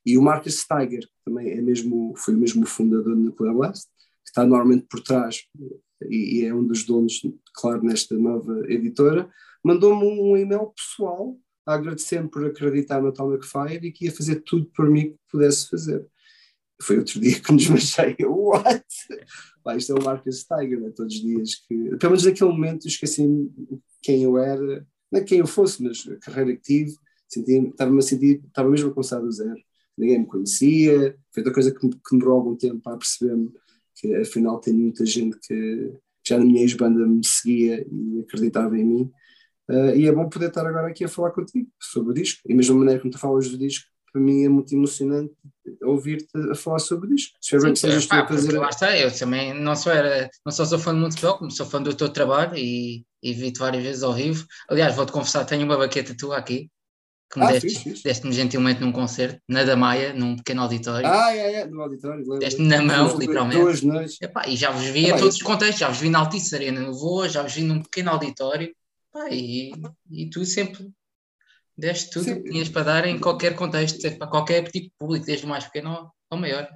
E 0.05 0.17
o 0.17 0.21
Marcus 0.21 0.59
Steiger, 0.59 1.01
que 1.01 1.23
também 1.25 1.51
é 1.51 1.61
mesmo, 1.61 2.13
foi 2.17 2.35
mesmo 2.35 2.63
o 2.63 2.67
fundador 2.67 3.15
do 3.15 3.21
Nuclear 3.21 3.53
Blast, 3.53 3.87
está 4.39 4.45
normalmente 4.45 4.85
por 4.89 5.01
trás 5.01 5.43
e, 6.09 6.39
e, 6.39 6.45
é 6.45 6.53
um 6.53 6.65
dos 6.65 6.85
donos, 6.85 7.21
claro, 7.53 7.83
nesta 7.83 8.17
nova 8.17 8.63
editora, 8.71 9.29
mandou-me 9.63 10.05
um 10.05 10.37
e-mail 10.37 10.67
pessoal 10.67 11.37
a 11.65 11.73
agradecer-me 11.73 12.29
por 12.29 12.45
acreditar 12.45 13.01
no 13.01 13.09
Atomic 13.09 13.45
Fire 13.45 13.85
e 13.85 13.91
que 13.91 14.05
ia 14.05 14.11
fazer 14.11 14.41
tudo 14.45 14.65
por 14.73 14.89
mim 14.89 15.11
que 15.11 15.17
pudesse 15.29 15.69
fazer. 15.69 16.07
Foi 16.81 16.97
outro 16.97 17.19
dia 17.19 17.37
que 17.37 17.51
nos 17.51 17.63
desmanchei. 17.63 18.15
What? 18.25 18.85
Pá, 19.61 19.75
isto 19.75 19.91
é 19.91 19.99
o 19.99 20.03
Marcus 20.03 20.45
Tiger, 20.45 20.79
né? 20.79 20.89
todos 20.95 21.13
os 21.13 21.21
dias 21.21 21.55
que. 21.55 21.97
Pelo 21.97 22.11
menos 22.11 22.25
naquele 22.25 22.49
momento 22.49 22.87
esqueci 22.87 23.51
quem 24.01 24.23
eu 24.23 24.37
era, 24.37 24.87
não 25.11 25.19
é 25.19 25.23
quem 25.23 25.39
eu 25.39 25.47
fosse, 25.47 25.83
mas 25.83 26.07
a 26.07 26.15
carreira 26.15 26.55
que 26.55 26.61
tive, 26.61 26.95
estava-me 27.27 27.99
a 27.99 28.01
sentir, 28.01 28.41
estava 28.47 28.69
mesmo 28.69 28.89
a 28.89 28.93
começar 28.93 29.19
do 29.19 29.29
zero. 29.29 29.59
Ninguém 29.97 30.19
me 30.19 30.25
conhecia, 30.25 31.17
foi 31.29 31.41
outra 31.41 31.53
coisa 31.53 31.71
que, 31.73 31.85
me, 31.85 31.91
que 31.91 32.11
demorou 32.11 32.37
algum 32.37 32.55
tempo 32.55 32.79
para 32.79 32.95
perceber-me 32.95 33.51
que 33.99 34.15
afinal 34.15 34.59
tem 34.59 34.73
muita 34.73 35.05
gente 35.05 35.37
que 35.39 35.93
já 36.27 36.37
na 36.37 36.45
minha 36.45 36.61
ex-banda 36.61 37.05
me 37.05 37.25
seguia 37.25 37.85
e 37.91 38.21
acreditava 38.21 38.77
em 38.77 38.85
mim. 38.85 39.11
Uh, 39.69 39.95
e 39.95 40.07
é 40.07 40.11
bom 40.11 40.27
poder 40.27 40.47
estar 40.47 40.65
agora 40.65 40.87
aqui 40.87 41.03
a 41.03 41.07
falar 41.07 41.31
contigo 41.31 41.69
sobre 41.79 42.11
o 42.11 42.13
disco. 42.13 42.41
E 42.47 42.53
mesma 42.53 42.75
maneira 42.75 42.99
como 42.99 43.11
tu 43.11 43.19
falas 43.19 43.49
do 43.49 43.57
disco, 43.57 43.85
para 44.11 44.21
mim 44.21 44.43
é 44.43 44.49
muito 44.49 44.73
emocionante 44.73 45.33
ouvir-te 45.83 46.35
a 46.51 46.55
falar 46.55 46.79
sobre 46.79 47.13
isto. 47.13 47.37
Espero 47.41 47.61
Sim, 47.63 47.73
que 47.73 47.79
sejas 47.79 48.07
tu 48.07 48.13
a 48.15 48.27
fazer. 48.27 48.57
Lá 48.57 48.69
está, 48.69 48.97
eu 48.97 49.15
também 49.15 49.53
não 49.53 49.75
só, 49.75 49.91
era, 49.91 50.29
não 50.45 50.51
só 50.51 50.65
sou 50.65 50.79
fã 50.79 50.93
de 50.93 50.99
Municipal, 50.99 51.37
como 51.37 51.51
sou 51.51 51.65
fã 51.65 51.81
do 51.81 51.93
teu 51.93 52.09
trabalho 52.09 52.57
e, 52.57 53.05
e 53.21 53.33
vi-te 53.33 53.59
várias 53.59 53.83
vezes 53.83 54.03
ao 54.03 54.13
vivo. 54.13 54.45
Aliás, 54.69 54.95
vou-te 54.95 55.11
confessar, 55.11 55.45
tenho 55.45 55.65
uma 55.65 55.77
baqueta 55.77 56.15
tua 56.17 56.37
aqui, 56.37 56.69
que 57.29 57.39
me 57.39 57.45
ah, 57.45 57.51
deste, 57.51 58.03
deste-me 58.03 58.33
gentilmente 58.33 58.81
num 58.81 58.91
concerto, 58.91 59.39
na 59.47 59.63
Damaia, 59.63 60.13
num 60.13 60.35
pequeno 60.35 60.63
auditório. 60.63 61.07
Ah, 61.07 61.35
é, 61.35 61.61
é, 61.61 61.65
no 61.67 61.81
auditório. 61.81 62.25
Deste-me 62.39 62.67
na 62.67 62.81
mão, 62.81 63.17
literalmente. 63.17 63.61
Duas 63.61 63.81
noites. 63.83 64.17
Epá, 64.19 64.47
e 64.47 64.55
já 64.55 64.71
vos 64.71 64.85
vi 64.85 65.11
a 65.11 65.17
todos 65.17 65.35
os 65.35 65.41
contextos, 65.41 65.79
já 65.79 65.87
vos 65.87 65.99
vi 65.99 66.09
na 66.09 66.19
Altice 66.19 66.55
Arena 66.55 66.81
no 66.81 66.93
Voa, 66.93 67.29
já 67.29 67.43
vos 67.43 67.53
vi 67.53 67.61
num 67.61 67.83
pequeno 67.83 68.09
auditório. 68.11 68.73
Epá, 69.13 69.29
e, 69.31 69.71
e 70.09 70.29
tu 70.29 70.43
sempre 70.43 70.89
deste 71.77 72.09
tudo 72.09 72.25
que 72.25 72.49
tinhas 72.49 72.67
para 72.67 72.83
dar 72.83 73.05
em 73.05 73.19
qualquer 73.19 73.55
contexto, 73.55 73.99
para 74.17 74.27
qualquer 74.27 74.63
tipo 74.69 74.87
de 74.87 74.93
público, 74.97 75.25
desde 75.25 75.45
o 75.45 75.49
mais 75.49 75.65
pequeno 75.65 76.11
ao 76.29 76.37
maior. 76.37 76.67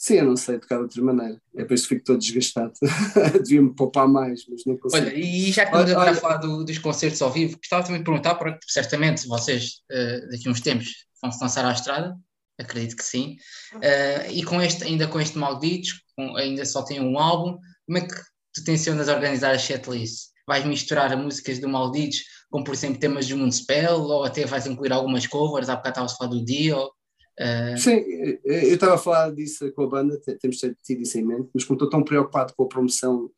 Sim, 0.00 0.14
eu 0.14 0.24
não 0.24 0.36
sei 0.36 0.58
tocar 0.58 0.76
de 0.76 0.84
outra 0.84 1.02
maneira. 1.02 1.38
É 1.54 1.62
por 1.62 1.74
isso 1.74 1.86
que 1.86 1.94
fico 1.94 2.06
todo 2.06 2.18
desgastado. 2.18 2.72
Devia-me 3.44 3.74
poupar 3.74 4.08
mais, 4.08 4.46
mas 4.48 4.64
não 4.64 4.78
consigo. 4.78 5.04
Olha, 5.04 5.14
e 5.14 5.52
já 5.52 5.66
que 5.66 5.76
estamos 5.76 5.92
a 5.92 6.14
falar 6.14 6.36
do, 6.38 6.64
dos 6.64 6.78
concertos 6.78 7.20
ao 7.20 7.30
vivo, 7.30 7.58
gostava 7.58 7.84
também 7.84 8.00
de 8.00 8.06
perguntar, 8.06 8.36
porque 8.36 8.60
certamente 8.66 9.28
vocês 9.28 9.82
uh, 9.92 10.30
daqui 10.30 10.48
a 10.48 10.52
uns 10.52 10.62
tempos 10.62 10.88
vão 11.20 11.30
se 11.30 11.38
lançar 11.42 11.66
à 11.66 11.72
estrada, 11.72 12.16
acredito 12.58 12.96
que 12.96 13.04
sim, 13.04 13.36
uh, 13.74 14.32
e 14.32 14.42
com 14.42 14.62
este, 14.62 14.84
ainda 14.84 15.06
com 15.06 15.20
este 15.20 15.36
Malditos, 15.36 16.02
com, 16.16 16.34
ainda 16.34 16.64
só 16.64 16.82
tem 16.82 16.98
um 16.98 17.18
álbum, 17.18 17.58
como 17.84 17.98
é 17.98 18.00
que 18.00 18.14
tu 18.54 18.64
tensionas 18.64 19.08
organizar 19.08 19.54
a 19.54 19.58
setlist? 19.58 20.30
Vais 20.46 20.64
misturar 20.64 21.12
as 21.12 21.18
músicas 21.18 21.58
do 21.58 21.68
Malditos 21.68 22.20
com, 22.50 22.64
por 22.64 22.72
exemplo, 22.72 22.98
temas 22.98 23.26
de 23.26 23.34
Moonspell, 23.34 24.00
ou 24.00 24.24
até 24.24 24.46
vais 24.46 24.66
incluir 24.66 24.94
algumas 24.94 25.26
covers, 25.26 25.68
há 25.68 25.76
bocado 25.76 25.90
estavas 25.90 26.12
a 26.14 26.16
falar 26.16 26.30
do 26.30 26.42
Dio, 26.42 26.90
Uh... 27.38 27.78
Sim, 27.78 28.02
eu 28.44 28.74
estava 28.74 28.94
a 28.94 28.98
falar 28.98 29.30
disso 29.32 29.70
com 29.72 29.84
a 29.84 29.88
banda, 29.88 30.20
temos 30.40 30.58
tido 30.58 31.02
isso 31.02 31.18
em 31.18 31.24
mente, 31.24 31.50
mas 31.54 31.64
como 31.64 31.76
estou 31.76 31.88
tão 31.88 32.02
preocupado 32.02 32.52
com 32.54 32.64
a 32.64 32.68
promoção, 32.68 33.30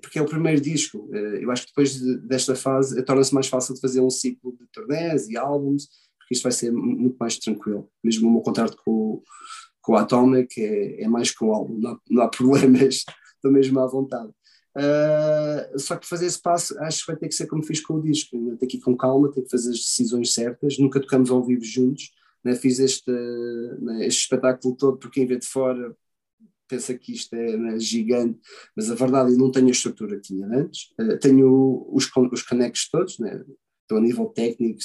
porque 0.00 0.18
é 0.18 0.22
o 0.22 0.26
primeiro 0.26 0.60
disco, 0.60 1.08
eu 1.12 1.50
acho 1.50 1.62
que 1.62 1.68
depois 1.68 2.00
desta 2.22 2.54
fase 2.54 3.02
torna-se 3.04 3.34
mais 3.34 3.46
fácil 3.46 3.74
de 3.74 3.80
fazer 3.80 4.00
um 4.00 4.08
ciclo 4.08 4.52
de 4.52 4.66
turnés 4.72 5.28
e 5.28 5.36
álbuns, 5.36 5.88
porque 6.18 6.34
isto 6.34 6.44
vai 6.44 6.52
ser 6.52 6.72
muito 6.72 7.16
mais 7.18 7.38
tranquilo. 7.38 7.88
Mesmo 8.02 8.28
o 8.28 8.32
meu 8.32 8.40
contrato 8.40 8.76
com, 8.84 9.22
com 9.82 9.96
a 9.96 10.02
Atomic 10.02 10.62
é, 10.62 11.02
é 11.02 11.08
mais 11.08 11.30
com 11.30 11.48
o 11.48 11.52
álbum, 11.52 11.78
não 11.78 11.90
há, 11.90 12.00
não 12.08 12.22
há 12.22 12.28
problemas, 12.30 13.04
estou 13.34 13.52
mesmo 13.52 13.80
à 13.80 13.86
vontade. 13.86 14.32
Uh, 14.74 15.78
só 15.78 15.96
que 15.96 16.08
fazer 16.08 16.24
esse 16.24 16.40
passo 16.40 16.74
acho 16.80 17.00
que 17.00 17.12
vai 17.12 17.16
ter 17.16 17.28
que 17.28 17.34
ser 17.34 17.46
como 17.46 17.62
fiz 17.62 17.80
com 17.80 17.94
o 17.94 18.02
disco, 18.02 18.30
tenho 18.56 18.70
que 18.70 18.78
ir 18.78 18.80
com 18.80 18.96
calma, 18.96 19.30
tenho 19.30 19.44
que 19.44 19.50
fazer 19.50 19.70
as 19.70 19.76
decisões 19.76 20.32
certas, 20.32 20.78
nunca 20.78 20.98
tocamos 20.98 21.30
ao 21.30 21.44
vivo 21.44 21.62
juntos, 21.62 22.10
né, 22.44 22.54
fiz 22.54 22.78
este, 22.78 23.10
né, 23.80 24.06
este 24.06 24.22
espetáculo 24.22 24.76
todo 24.76 24.98
porque 24.98 25.20
quem 25.20 25.26
vê 25.26 25.38
de 25.38 25.46
fora 25.46 25.96
pensa 26.68 26.96
que 26.96 27.12
isto 27.12 27.34
é 27.34 27.56
né, 27.56 27.78
gigante, 27.78 28.40
mas 28.74 28.90
a 28.90 28.94
verdade 28.94 29.30
é 29.30 29.32
que 29.34 29.38
não 29.38 29.50
tenho 29.50 29.68
a 29.68 29.72
estrutura 29.72 30.16
que 30.16 30.22
tinha 30.22 30.46
antes. 30.46 30.90
Uh, 30.98 31.18
tenho 31.18 31.86
os, 31.92 32.10
os 32.32 32.42
conectos 32.42 32.88
todos, 32.88 33.18
né? 33.18 33.44
estou 33.82 33.98
a 33.98 34.00
nível 34.00 34.26
técnico, 34.26 34.80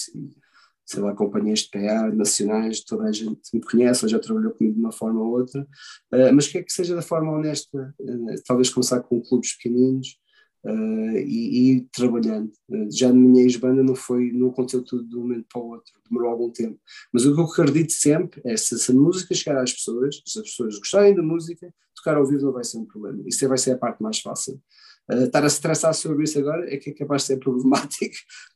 sei 0.85 1.01
lá, 1.01 1.13
companhias 1.15 1.59
de 1.59 1.69
PA 1.69 2.11
nacionais, 2.13 2.83
toda 2.83 3.05
a 3.05 3.11
gente 3.11 3.39
me 3.53 3.61
conhece 3.61 4.03
ou 4.03 4.09
já 4.09 4.19
trabalhou 4.19 4.51
comigo 4.51 4.75
de 4.75 4.81
uma 4.81 4.91
forma 4.91 5.21
ou 5.21 5.39
outra, 5.39 5.61
uh, 5.61 6.33
mas 6.33 6.47
quer 6.47 6.63
que 6.63 6.73
seja 6.73 6.93
da 6.93 7.01
forma 7.01 7.31
honesta, 7.31 7.95
uh, 7.99 8.35
talvez 8.45 8.69
começar 8.69 8.99
com 9.01 9.21
clubes 9.21 9.53
pequeninos, 9.53 10.17
uh, 10.65 11.17
e, 11.17 11.77
e, 11.77 11.81
trabalhando. 11.91 12.51
Uh, 12.69 12.87
já 12.91 13.09
na 13.09 13.15
minha 13.15 13.43
ex-banda 13.43 13.83
não 13.83 13.95
foi, 13.95 14.31
não 14.31 14.49
aconteceu 14.49 14.83
tudo 14.83 15.07
de 15.07 15.15
um 15.15 15.21
momento 15.21 15.45
para 15.51 15.61
o 15.61 15.69
outro, 15.69 15.93
demorou 16.09 16.31
algum 16.31 16.49
tempo. 16.51 16.79
Mas 17.11 17.25
o 17.25 17.33
que 17.33 17.39
eu 17.39 17.45
acredito 17.45 17.91
sempre 17.91 18.41
é 18.45 18.55
se, 18.57 18.77
se 18.77 18.91
a 18.91 18.95
música 18.95 19.33
chegar 19.35 19.61
às 19.61 19.73
pessoas, 19.73 20.21
se 20.25 20.39
as 20.39 20.49
pessoas 20.49 20.77
gostarem 20.77 21.15
da 21.15 21.23
música, 21.23 21.73
tocar 21.95 22.17
ao 22.17 22.25
vivo 22.25 22.45
não 22.45 22.53
vai 22.53 22.63
ser 22.63 22.77
um 22.77 22.85
problema. 22.85 23.21
Isso 23.25 23.47
vai 23.47 23.57
ser 23.57 23.71
a 23.71 23.77
parte 23.77 24.01
mais 24.01 24.19
fácil. 24.19 24.61
Uh, 25.09 25.23
estar 25.23 25.43
a 25.43 25.49
se 25.49 25.61
traçar 25.61 25.93
sobre 25.93 26.23
isso 26.23 26.37
agora 26.39 26.73
é 26.73 26.77
que 26.77 26.89
é 26.89 26.93
capaz 26.93 27.23
de 27.23 27.27
ser 27.27 27.37
problemático, 27.39 28.15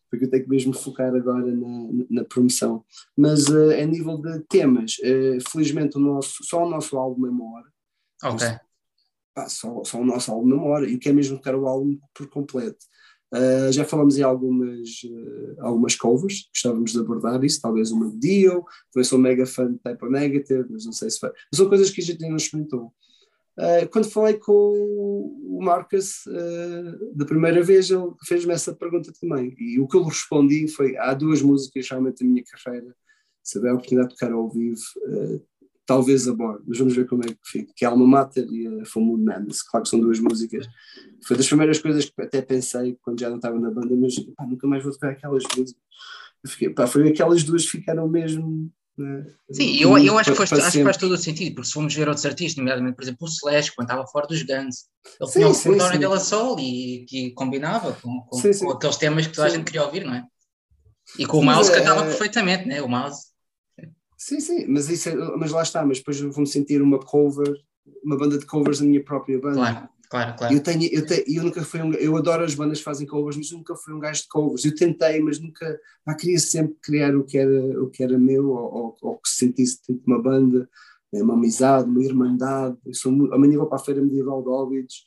porque 0.09 0.25
eu 0.25 0.29
tenho 0.29 0.43
que 0.43 0.49
mesmo 0.49 0.73
focar 0.73 1.13
agora 1.13 1.45
na, 1.45 1.89
na 2.09 2.25
promoção. 2.25 2.83
Mas 3.17 3.47
uh, 3.47 3.71
a 3.71 3.85
nível 3.85 4.17
de 4.17 4.39
temas, 4.41 4.97
uh, 4.99 5.49
felizmente 5.49 5.97
o 5.97 5.99
nosso, 5.99 6.43
só 6.43 6.65
o 6.65 6.69
nosso 6.69 6.97
álbum 6.97 7.27
é 7.27 7.29
uma 7.29 7.55
hora. 7.55 7.67
Ok 8.23 8.47
pá, 9.33 9.47
só, 9.49 9.83
só 9.83 9.99
o 9.99 10.05
nosso 10.05 10.31
álbum 10.31 10.47
namora 10.47 10.89
e 10.89 10.97
quer 10.97 11.13
mesmo 11.13 11.37
tocar 11.37 11.55
o 11.55 11.67
álbum 11.67 11.97
por 12.13 12.27
completo. 12.29 12.85
Uh, 13.33 13.71
já 13.71 13.85
falamos 13.85 14.17
em 14.17 14.23
algumas, 14.23 14.89
uh, 15.05 15.55
algumas 15.61 15.95
covers, 15.95 16.49
gostávamos 16.53 16.91
de 16.91 16.99
abordar 16.99 17.41
isso, 17.45 17.61
talvez 17.61 17.89
uma 17.89 18.11
Dio, 18.17 18.65
também 18.91 19.05
sou 19.05 19.17
mega 19.17 19.45
fã 19.45 19.71
de 19.71 19.79
Type 19.79 20.03
of 20.03 20.11
Negative, 20.11 20.65
mas 20.69 20.85
não 20.85 20.91
sei 20.91 21.09
se. 21.09 21.17
Mas 21.21 21.31
são 21.53 21.69
coisas 21.69 21.89
que 21.89 22.01
a 22.01 22.03
gente 22.03 22.21
ainda 22.21 22.29
não 22.29 22.35
experimentou. 22.35 22.93
Uh, 23.57 23.87
quando 23.89 24.11
falei 24.11 24.33
com 24.33 24.51
o 24.51 25.59
Marcus 25.61 26.25
da 27.13 27.25
primeira 27.25 27.63
vez, 27.63 27.89
ele 27.89 28.11
fez-me 28.25 28.53
essa 28.53 28.73
pergunta 28.73 29.13
também. 29.19 29.55
E 29.57 29.79
o 29.79 29.87
que 29.87 29.95
eu 29.95 30.03
respondi 30.03 30.67
foi: 30.67 30.97
há 30.97 31.13
duas 31.13 31.41
músicas 31.41 31.87
realmente 31.89 32.25
da 32.25 32.29
minha 32.29 32.43
carreira, 32.43 32.93
se 33.41 33.57
houver 33.57 33.71
a 33.71 33.75
oportunidade 33.75 34.09
de 34.09 34.19
tocar 34.19 34.33
ao 34.33 34.49
vivo, 34.49 34.81
talvez 35.91 36.25
a 36.25 36.33
bordo, 36.33 36.63
mas 36.65 36.77
vamos 36.77 36.95
ver 36.95 37.05
como 37.05 37.21
é 37.21 37.27
que 37.27 37.37
fica, 37.43 37.73
que 37.75 37.83
é 37.83 37.87
Alma 37.89 38.07
Mater 38.07 38.47
e 38.49 38.79
a 38.79 38.85
Full 38.85 39.03
Moon 39.03 39.17
Madness, 39.17 39.61
claro 39.61 39.83
que 39.83 39.89
são 39.89 39.99
duas 39.99 40.21
músicas, 40.21 40.65
foi 41.27 41.35
das 41.35 41.47
primeiras 41.47 41.79
coisas 41.79 42.05
que 42.05 42.21
até 42.21 42.41
pensei 42.41 42.97
quando 43.01 43.19
já 43.19 43.29
não 43.29 43.35
estava 43.35 43.59
na 43.59 43.69
banda, 43.69 43.93
mas 43.97 44.17
pá, 44.17 44.45
nunca 44.45 44.65
mais 44.65 44.81
vou 44.81 44.93
tocar 44.93 45.09
aquelas 45.09 45.43
músicas, 45.43 45.83
fiquei, 46.47 46.69
pá, 46.69 46.87
foi 46.87 47.09
aquelas 47.09 47.43
duas 47.43 47.65
que 47.65 47.71
ficaram 47.71 48.07
mesmo... 48.07 48.71
Né, 48.97 49.25
Sim, 49.51 49.81
eu, 49.81 49.97
eu 49.97 50.17
acho, 50.17 50.31
que 50.31 50.37
faz, 50.37 50.53
acho 50.53 50.77
que 50.77 50.83
faz 50.83 50.95
todo 50.95 51.11
o 51.11 51.17
sentido, 51.17 51.55
porque 51.55 51.67
se 51.67 51.73
formos 51.73 51.93
ver 51.93 52.07
outros 52.07 52.25
artistas, 52.25 52.57
nomeadamente, 52.57 52.95
por 52.95 53.03
exemplo, 53.03 53.27
o 53.27 53.29
Slash, 53.29 53.75
quando 53.75 53.89
estava 53.89 54.07
fora 54.07 54.27
dos 54.27 54.43
Guns, 54.43 54.85
ele 55.19 55.31
tinha 55.31 55.47
o 55.47 55.51
repertório 55.51 55.99
dela 55.99 56.19
Sol 56.19 56.57
e 56.57 57.05
que 57.05 57.31
combinava 57.31 57.91
com, 58.01 58.21
com, 58.21 58.37
sim, 58.37 58.53
sim. 58.53 58.65
com, 58.65 58.71
aqueles 58.71 58.95
temas 58.95 59.27
que 59.27 59.33
toda 59.33 59.47
a 59.47 59.49
gente 59.49 59.65
queria 59.65 59.83
ouvir, 59.83 60.05
não 60.05 60.13
é? 60.13 60.23
E 61.19 61.25
com 61.25 61.39
o 61.39 61.43
Mouse 61.43 61.69
é, 61.69 61.79
cantava 61.79 62.03
perfeitamente, 62.03 62.65
né? 62.65 62.81
O 62.81 62.87
Mouse. 62.87 63.30
Sim, 64.21 64.39
sim, 64.39 64.67
mas, 64.67 64.87
isso 64.87 65.09
é, 65.09 65.15
mas 65.35 65.49
lá 65.49 65.63
está, 65.63 65.83
mas 65.83 65.97
depois 65.97 66.21
vou-me 66.21 66.45
sentir 66.45 66.79
uma 66.79 66.99
cover, 66.99 67.51
uma 68.03 68.15
banda 68.15 68.37
de 68.37 68.45
covers 68.45 68.77
da 68.77 68.85
minha 68.85 69.03
própria 69.03 69.39
banda. 69.39 69.55
Claro, 69.55 69.89
claro, 70.11 70.37
claro. 70.37 70.53
Eu, 70.53 70.61
tenho, 70.61 70.83
eu, 70.93 71.03
tenho, 71.07 71.23
eu 71.25 71.43
nunca 71.43 71.63
fui 71.63 71.81
um, 71.81 71.91
eu 71.93 72.15
adoro 72.15 72.43
as 72.43 72.53
bandas 72.53 72.77
que 72.77 72.83
fazem 72.83 73.07
covers, 73.07 73.35
mas 73.35 73.49
nunca 73.49 73.75
fui 73.75 73.95
um 73.95 73.99
gajo 73.99 74.21
de 74.21 74.27
covers. 74.27 74.63
Eu 74.63 74.75
tentei, 74.75 75.19
mas 75.21 75.39
nunca, 75.39 75.75
pá, 76.05 76.13
queria 76.13 76.37
sempre 76.37 76.75
criar 76.83 77.15
o 77.15 77.23
que 77.23 77.35
era, 77.35 77.81
o 77.81 77.89
que 77.89 78.03
era 78.03 78.15
meu, 78.19 78.47
ou, 78.51 78.71
ou, 78.71 78.97
ou 79.01 79.17
que 79.17 79.27
sentisse 79.27 79.79
dentro 79.87 80.03
de 80.05 80.11
uma 80.11 80.21
banda, 80.21 80.69
né, 81.11 81.23
uma 81.23 81.33
amizade, 81.33 81.89
uma 81.89 82.03
irmandade. 82.03 82.77
Eu 82.85 82.93
sou, 82.93 83.11
a 83.33 83.39
minha 83.39 83.57
vou 83.57 83.65
para 83.65 83.77
a 83.77 83.83
Feira 83.83 84.03
Medieval 84.03 84.43
de 84.43 84.49
Óbidos, 84.49 85.03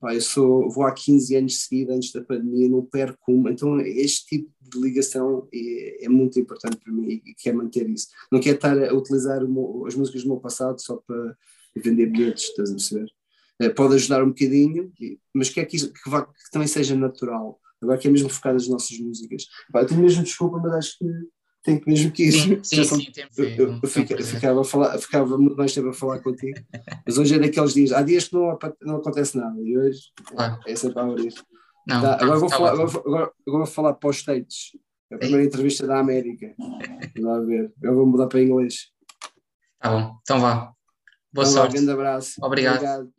Pá, 0.00 0.14
eu 0.14 0.20
sou, 0.22 0.70
vou 0.70 0.84
há 0.84 0.92
15 0.92 1.36
anos 1.36 1.62
seguidos 1.62 1.94
antes 1.94 2.12
da 2.12 2.22
pandemia, 2.22 2.70
não 2.70 2.82
perco 2.82 3.32
uma. 3.32 3.50
Então, 3.50 3.78
este 3.80 4.24
tipo 4.24 4.50
de 4.62 4.80
ligação 4.80 5.46
é, 5.52 6.06
é 6.06 6.08
muito 6.08 6.40
importante 6.40 6.78
para 6.78 6.90
mim 6.90 7.20
e 7.24 7.34
quero 7.34 7.58
manter 7.58 7.88
isso. 7.88 8.08
Não 8.32 8.40
quero 8.40 8.56
estar 8.56 8.82
a 8.82 8.94
utilizar 8.94 9.46
meu, 9.46 9.84
as 9.86 9.94
músicas 9.94 10.22
do 10.22 10.28
meu 10.28 10.38
passado 10.38 10.80
só 10.80 10.96
para 11.06 11.36
vender 11.76 12.06
bilhetes, 12.06 12.44
estás 12.44 12.70
a 12.70 12.74
perceber? 12.74 13.10
É, 13.60 13.68
pode 13.68 13.94
ajudar 13.94 14.24
um 14.24 14.28
bocadinho, 14.28 14.90
mas 15.34 15.50
quer 15.50 15.66
que, 15.66 15.76
isso, 15.76 15.92
que, 15.92 16.08
vá, 16.08 16.24
que 16.24 16.50
também 16.50 16.66
seja 16.66 16.96
natural. 16.96 17.60
Agora 17.82 17.98
que 17.98 18.08
é 18.08 18.10
mesmo 18.10 18.30
focar 18.30 18.54
nas 18.54 18.68
nossas 18.68 18.98
músicas. 18.98 19.44
Pá, 19.70 19.82
eu 19.82 19.86
tenho 19.86 20.00
mesmo 20.00 20.22
desculpa, 20.22 20.58
mas 20.58 20.72
acho 20.72 20.98
que 20.98 21.04
mesmo 21.86 22.10
que. 22.10 22.32
Sim, 22.32 22.60
sim, 22.62 22.84
sim 22.84 23.06
eu, 23.36 23.48
eu, 23.50 23.80
eu 23.82 23.88
fica, 23.88 24.16
ficava, 24.22 24.60
a 24.60 24.64
falar, 24.64 24.98
ficava 24.98 25.36
muito 25.36 25.56
mais 25.56 25.74
tempo 25.74 25.88
a 25.88 25.92
falar 25.92 26.20
contigo, 26.20 26.58
mas 27.06 27.18
hoje 27.18 27.34
é 27.34 27.38
daqueles 27.38 27.74
dias. 27.74 27.92
Há 27.92 28.02
dias 28.02 28.28
que 28.28 28.34
não, 28.34 28.58
não 28.82 28.96
acontece 28.96 29.36
nada 29.36 29.60
e 29.60 29.76
hoje 29.76 30.00
claro. 30.24 30.58
é 30.66 30.74
sempre 30.74 30.98
a 30.98 31.04
abrir. 31.04 31.34
Não, 31.86 32.00
tá, 32.00 32.14
agora, 32.14 32.38
vou 32.38 32.48
tá 32.48 32.56
falar, 32.56 32.72
agora, 32.72 32.88
agora, 32.88 33.32
agora, 33.46 33.64
vou 33.64 33.66
falar 33.66 33.94
para 33.94 34.10
os 34.10 34.16
States. 34.16 34.76
A 35.12 35.18
primeira 35.18 35.44
entrevista 35.44 35.86
da 35.86 35.98
América. 35.98 36.54
Vamos 37.20 37.46
ver. 37.46 37.72
Eu 37.82 37.94
vou 37.96 38.06
mudar 38.06 38.28
para 38.28 38.40
inglês. 38.40 38.92
Tá 39.80 39.90
bom, 39.90 40.16
então 40.22 40.40
vá. 40.40 40.72
Boa 41.32 41.44
então, 41.44 41.46
sorte. 41.46 41.72
Um 41.72 41.74
grande 41.76 41.90
abraço. 41.90 42.34
Obrigado. 42.42 42.76
Obrigado. 42.76 43.10